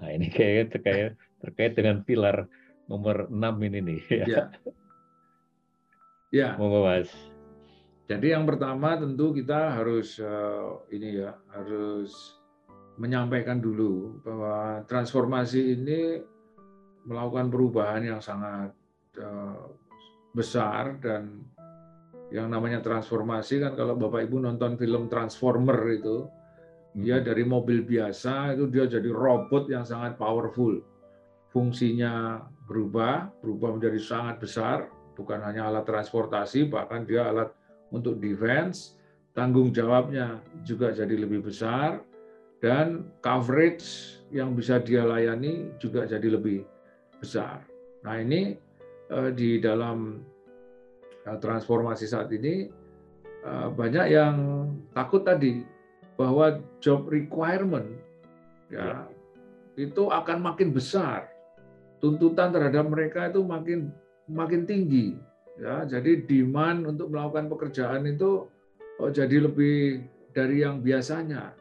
[0.00, 2.44] Nah, ini kayaknya terkait terkait dengan pilar
[2.92, 4.00] nomor 6 ini nih.
[4.12, 4.24] Ya.
[4.28, 4.42] Ya.
[6.28, 6.48] ya.
[6.60, 7.08] Mau Mas.
[8.10, 12.36] Jadi yang pertama tentu kita harus uh, ini ya, harus
[12.98, 16.20] menyampaikan dulu bahwa transformasi ini
[17.08, 18.72] melakukan perubahan yang sangat
[19.20, 19.70] uh,
[20.36, 21.42] besar dan
[22.30, 26.30] yang namanya transformasi kan kalau Bapak Ibu nonton film Transformer itu
[26.94, 27.26] dia hmm.
[27.26, 30.82] dari mobil biasa itu dia jadi robot yang sangat powerful.
[31.50, 34.86] Fungsinya berubah, berubah menjadi sangat besar,
[35.18, 37.50] bukan hanya alat transportasi, bahkan dia alat
[37.90, 38.94] untuk defense,
[39.34, 41.98] tanggung jawabnya juga jadi lebih besar,
[42.62, 46.62] dan coverage yang bisa dia layani juga jadi lebih
[47.20, 47.62] besar.
[48.02, 48.56] Nah ini
[49.12, 50.24] eh, di dalam
[51.30, 52.66] Nah, transformasi saat ini
[53.44, 54.36] eh, banyak yang
[54.96, 55.62] takut tadi
[56.16, 57.86] bahwa job requirement
[58.72, 59.06] ya,
[59.76, 59.88] ya.
[59.88, 61.28] itu akan makin besar.
[62.00, 63.92] Tuntutan terhadap mereka itu makin
[64.24, 65.16] makin tinggi
[65.60, 65.84] ya.
[65.84, 68.48] Jadi demand untuk melakukan pekerjaan itu
[68.96, 71.52] oh, jadi lebih dari yang biasanya.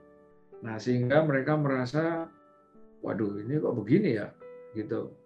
[0.63, 2.31] Nah sehingga mereka merasa
[3.03, 4.31] waduh ini kok begini ya?
[4.71, 5.11] Gitu.
[5.11, 5.18] Eh,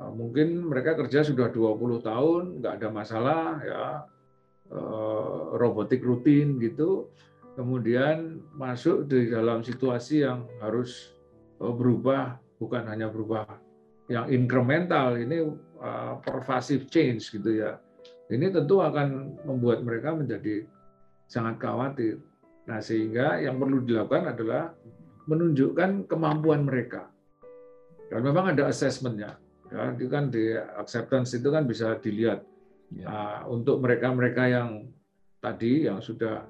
[0.00, 3.84] mungkin mereka kerja sudah 20 tahun, nggak ada masalah, ya
[4.72, 7.12] eh, robotik rutin gitu.
[7.52, 11.12] Kemudian masuk di dalam situasi yang harus
[11.60, 13.44] eh, berubah, bukan hanya berubah
[14.08, 15.46] yang incremental, ini
[16.22, 17.74] pervasive change gitu ya.
[18.30, 20.62] Ini tentu akan membuat mereka menjadi
[21.26, 22.22] sangat khawatir.
[22.70, 24.70] Nah, sehingga yang perlu dilakukan adalah
[25.26, 27.10] menunjukkan kemampuan mereka.
[28.06, 29.41] Dan memang ada assessment-nya
[29.72, 32.44] Ya, itu kan di acceptance itu kan bisa dilihat
[32.92, 33.08] ya.
[33.08, 34.92] uh, untuk mereka-mereka yang
[35.40, 36.44] tadi yang sudah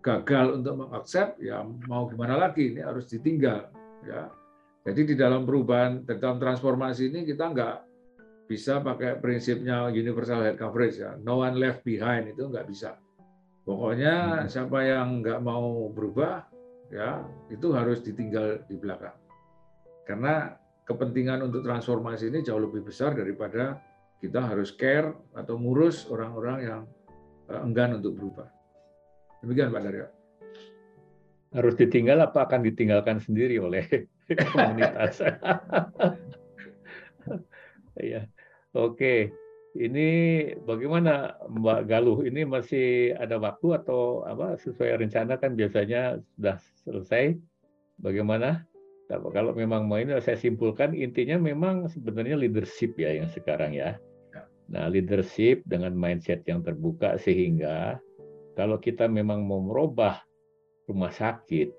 [0.00, 3.74] gagal untuk mengaksept, ya mau gimana lagi ini harus ditinggal.
[4.06, 4.30] Ya,
[4.86, 7.76] jadi di dalam perubahan, dalam transformasi ini kita nggak
[8.48, 12.96] bisa pakai prinsipnya universal health coverage ya, no one left behind itu nggak bisa.
[13.66, 14.48] Pokoknya hmm.
[14.48, 16.48] siapa yang nggak mau berubah,
[16.88, 17.20] ya
[17.52, 19.14] itu harus ditinggal di belakang.
[20.08, 20.56] Karena
[20.90, 23.78] kepentingan untuk transformasi ini jauh lebih besar daripada
[24.18, 26.80] kita harus care atau ngurus orang-orang yang
[27.46, 28.50] eh, enggan untuk berubah.
[29.46, 30.06] Demikian Pak Daryo.
[31.50, 33.86] Harus ditinggal apa akan ditinggalkan sendiri oleh
[34.54, 35.22] komunitas?
[38.12, 38.26] ya,
[38.74, 39.30] oke.
[39.70, 40.08] Ini
[40.66, 42.26] bagaimana Mbak Galuh?
[42.26, 47.38] Ini masih ada waktu atau apa sesuai rencana kan biasanya sudah selesai?
[48.02, 48.66] Bagaimana?
[49.18, 53.98] Kalau memang mau ini saya simpulkan intinya memang sebenarnya leadership ya yang sekarang ya.
[54.30, 54.42] ya.
[54.70, 57.98] Nah, leadership dengan mindset yang terbuka sehingga
[58.54, 60.22] kalau kita memang mau merubah
[60.86, 61.74] rumah sakit,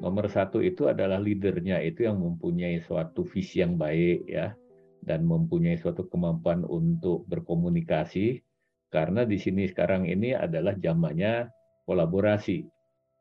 [0.00, 4.56] nomor satu itu adalah leadernya itu yang mempunyai suatu visi yang baik ya
[5.04, 8.40] dan mempunyai suatu kemampuan untuk berkomunikasi
[8.88, 11.52] karena di sini sekarang ini adalah zamannya
[11.84, 12.64] kolaborasi.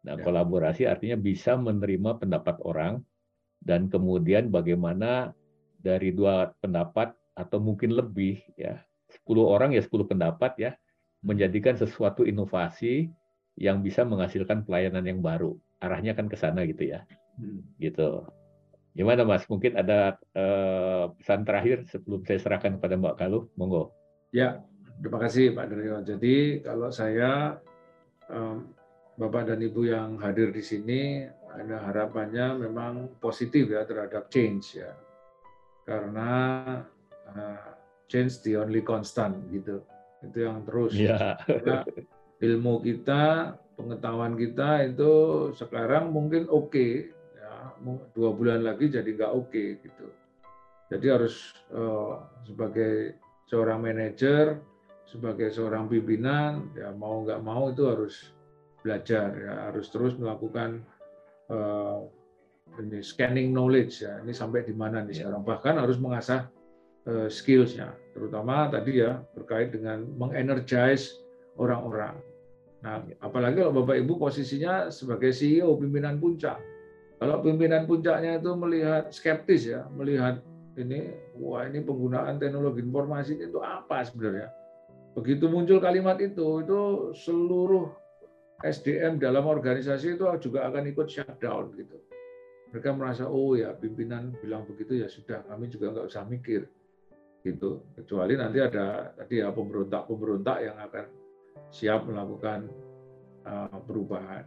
[0.08, 0.24] Nah, ya.
[0.24, 3.04] kolaborasi artinya bisa menerima pendapat orang
[3.62, 5.32] dan kemudian bagaimana
[5.82, 8.82] dari dua pendapat atau mungkin lebih ya
[9.26, 10.72] 10 orang ya 10 pendapat ya
[11.22, 13.10] menjadikan sesuatu inovasi
[13.60, 15.58] yang bisa menghasilkan pelayanan yang baru.
[15.82, 17.06] Arahnya kan ke sana gitu ya.
[17.38, 17.64] Hmm.
[17.78, 18.26] gitu.
[18.92, 19.48] Gimana mas?
[19.48, 23.48] Mungkin ada eh, pesan terakhir sebelum saya serahkan kepada mbak Kalu?
[23.56, 23.94] Monggo.
[24.32, 24.64] Ya
[25.02, 27.58] terima kasih pak Dario jadi kalau saya
[29.18, 31.26] bapak dan ibu yang hadir di sini
[31.58, 34.92] ada harapannya memang positif ya terhadap change ya.
[35.84, 36.30] Karena
[37.32, 37.70] uh,
[38.12, 39.84] change the only constant gitu.
[40.22, 40.94] Itu yang terus.
[40.96, 41.40] Yeah.
[42.42, 45.12] ilmu kita pengetahuan kita itu
[45.54, 47.78] sekarang mungkin oke okay, ya
[48.18, 50.10] dua bulan lagi jadi nggak oke okay, gitu.
[50.92, 53.16] Jadi harus uh, sebagai
[53.48, 54.60] seorang manajer
[55.06, 58.34] sebagai seorang pimpinan ya mau nggak mau itu harus
[58.82, 59.54] belajar ya.
[59.70, 60.82] Harus terus melakukan
[61.52, 62.08] uh,
[62.80, 64.24] ini scanning knowledge ya.
[64.24, 65.20] Ini sampai di mana nih iya.
[65.28, 65.44] sekarang?
[65.44, 66.48] Bahkan harus mengasah
[67.06, 67.92] uh, skillsnya.
[68.16, 71.20] Terutama tadi ya terkait dengan mengenergize
[71.60, 72.16] orang-orang.
[72.82, 73.16] Nah iya.
[73.20, 76.58] apalagi kalau bapak ibu posisinya sebagai CEO pimpinan puncak.
[77.22, 80.42] Kalau pimpinan puncaknya itu melihat skeptis ya melihat
[80.74, 84.50] ini wah ini penggunaan teknologi informasi itu apa sebenarnya?
[85.14, 86.80] Begitu muncul kalimat itu itu
[87.14, 87.92] seluruh
[88.62, 91.98] SDM dalam organisasi itu juga akan ikut shutdown gitu.
[92.72, 96.70] Mereka merasa oh ya pimpinan bilang begitu ya sudah kami juga nggak usah mikir
[97.42, 97.82] gitu.
[97.98, 101.06] Kecuali nanti ada tadi ya pemberontak-pemberontak yang akan
[101.74, 102.70] siap melakukan
[103.44, 104.46] uh, perubahan.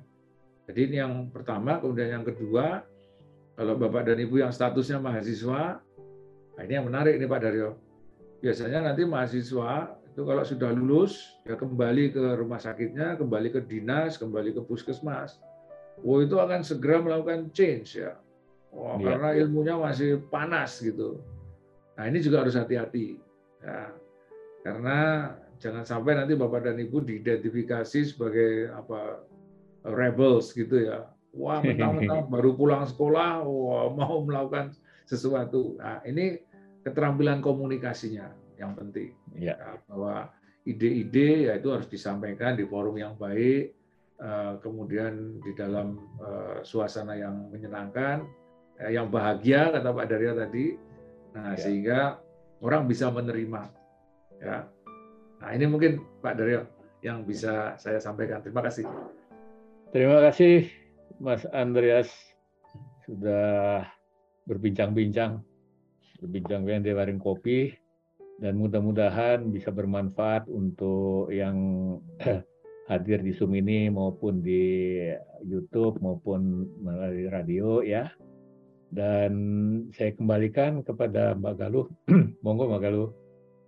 [0.65, 2.81] Jadi ini yang pertama, kemudian yang kedua,
[3.53, 5.85] kalau Bapak dan Ibu yang statusnya mahasiswa,
[6.57, 7.77] nah ini yang menarik nih Pak Daryo.
[8.41, 14.15] Biasanya nanti mahasiswa itu kalau sudah lulus ya kembali ke rumah sakitnya, kembali ke dinas,
[14.15, 15.43] kembali ke puskesmas.
[16.07, 18.15] Oh itu akan segera melakukan change ya.
[18.71, 19.19] Oh, ya.
[19.19, 21.19] karena ilmunya masih panas gitu.
[21.99, 23.19] Nah ini juga harus hati-hati
[23.59, 23.91] ya.
[24.63, 24.99] Karena
[25.59, 29.19] jangan sampai nanti Bapak dan Ibu diidentifikasi sebagai apa
[29.83, 31.11] rebels gitu ya.
[31.35, 34.79] Wah, mentang-mentang baru pulang sekolah, wah, mau melakukan
[35.11, 35.75] sesuatu.
[35.83, 36.39] Nah, ini
[36.87, 39.15] keterampilan komunikasinya yang penting.
[39.35, 39.59] Ya.
[39.59, 40.31] ya bahwa
[40.65, 43.75] ide-ide ya itu harus disampaikan di forum yang baik,
[44.21, 48.25] eh, kemudian di dalam eh, suasana yang menyenangkan,
[48.81, 50.67] eh, yang bahagia kata Pak Darya tadi.
[51.35, 51.61] Nah, ya.
[51.61, 52.01] sehingga
[52.63, 53.63] orang bisa menerima.
[54.39, 54.71] Ya.
[55.43, 56.65] Nah, ini mungkin Pak Daryo
[57.05, 58.41] yang bisa saya sampaikan.
[58.41, 58.87] Terima kasih.
[59.93, 60.71] Terima kasih
[61.21, 62.11] Mas Andreas
[63.05, 63.85] sudah
[64.49, 65.45] berbincang-bincang,
[66.25, 67.84] berbincang-bincang di warung kopi
[68.43, 71.57] dan mudah-mudahan bisa bermanfaat untuk yang
[72.91, 75.01] hadir di Zoom ini maupun di
[75.47, 78.11] YouTube maupun melalui radio ya.
[78.95, 79.33] Dan
[79.91, 81.87] saya kembalikan kepada Mbak Galuh.
[82.45, 83.11] Monggo Mbak Galuh.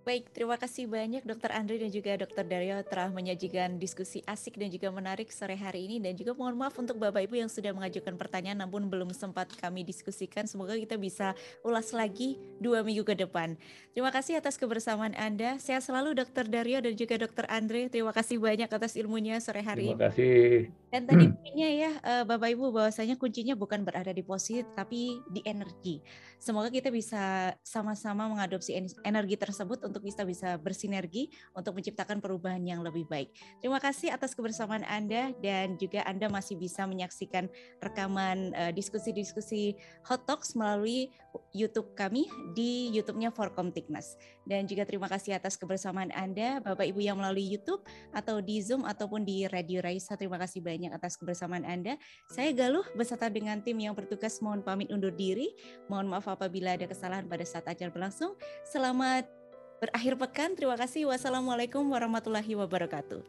[0.07, 4.71] Baik, terima kasih banyak Dokter Andri dan juga Dokter Daryo telah menyajikan diskusi asik dan
[4.71, 8.15] juga menarik sore hari ini dan juga mohon maaf untuk Bapak Ibu yang sudah mengajukan
[8.15, 10.47] pertanyaan namun belum sempat kami diskusikan.
[10.47, 13.59] Semoga kita bisa ulas lagi dua minggu ke depan.
[13.91, 15.59] Terima kasih atas kebersamaan Anda.
[15.59, 17.91] Sehat selalu Dokter Daryo dan juga Dokter Andri.
[17.91, 20.07] Terima kasih banyak atas ilmunya sore hari terima ini.
[20.07, 20.47] Terima kasih.
[20.87, 25.43] Dan tadi poinnya ya eh, Bapak Ibu bahwasanya kuncinya bukan berada di posisi tapi di
[25.43, 25.99] energi.
[26.39, 28.71] Semoga kita bisa sama-sama mengadopsi
[29.03, 33.33] energi tersebut untuk untuk bisa bisa bersinergi untuk menciptakan perubahan yang lebih baik.
[33.57, 37.49] Terima kasih atas kebersamaan Anda dan juga Anda masih bisa menyaksikan
[37.81, 39.73] rekaman uh, diskusi-diskusi
[40.05, 41.09] Hot Talks melalui
[41.49, 44.13] YouTube kami di YouTube-nya Forkom Tiknas.
[44.47, 47.83] Dan juga terima kasih atas kebersamaan Anda Bapak Ibu yang melalui YouTube
[48.13, 50.15] atau di Zoom ataupun di Radio Raisa.
[50.15, 51.99] Terima kasih banyak atas kebersamaan Anda.
[52.31, 55.51] Saya Galuh beserta dengan tim yang bertugas mohon pamit undur diri.
[55.91, 58.39] Mohon maaf apabila ada kesalahan pada saat acara berlangsung.
[58.63, 59.36] Selamat
[59.81, 60.53] berakhir pekan.
[60.57, 61.09] Terima kasih.
[61.09, 63.21] Wassalamualaikum warahmatullahi wabarakatuh.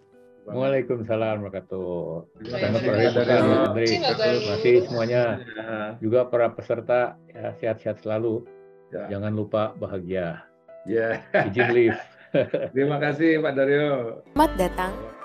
[0.48, 3.76] Waalaikumsalam warahmatullahi wabarakatuh.
[3.76, 5.22] Terima kasih semuanya.
[6.00, 8.48] Juga para peserta ya sehat-sehat selalu.
[8.88, 9.12] Ya.
[9.12, 10.48] Jangan lupa bahagia.
[10.88, 11.20] Ya.
[11.52, 12.00] Izin live.
[12.72, 14.24] Terima kasih Pak Daryo.
[14.32, 15.17] Selamat datang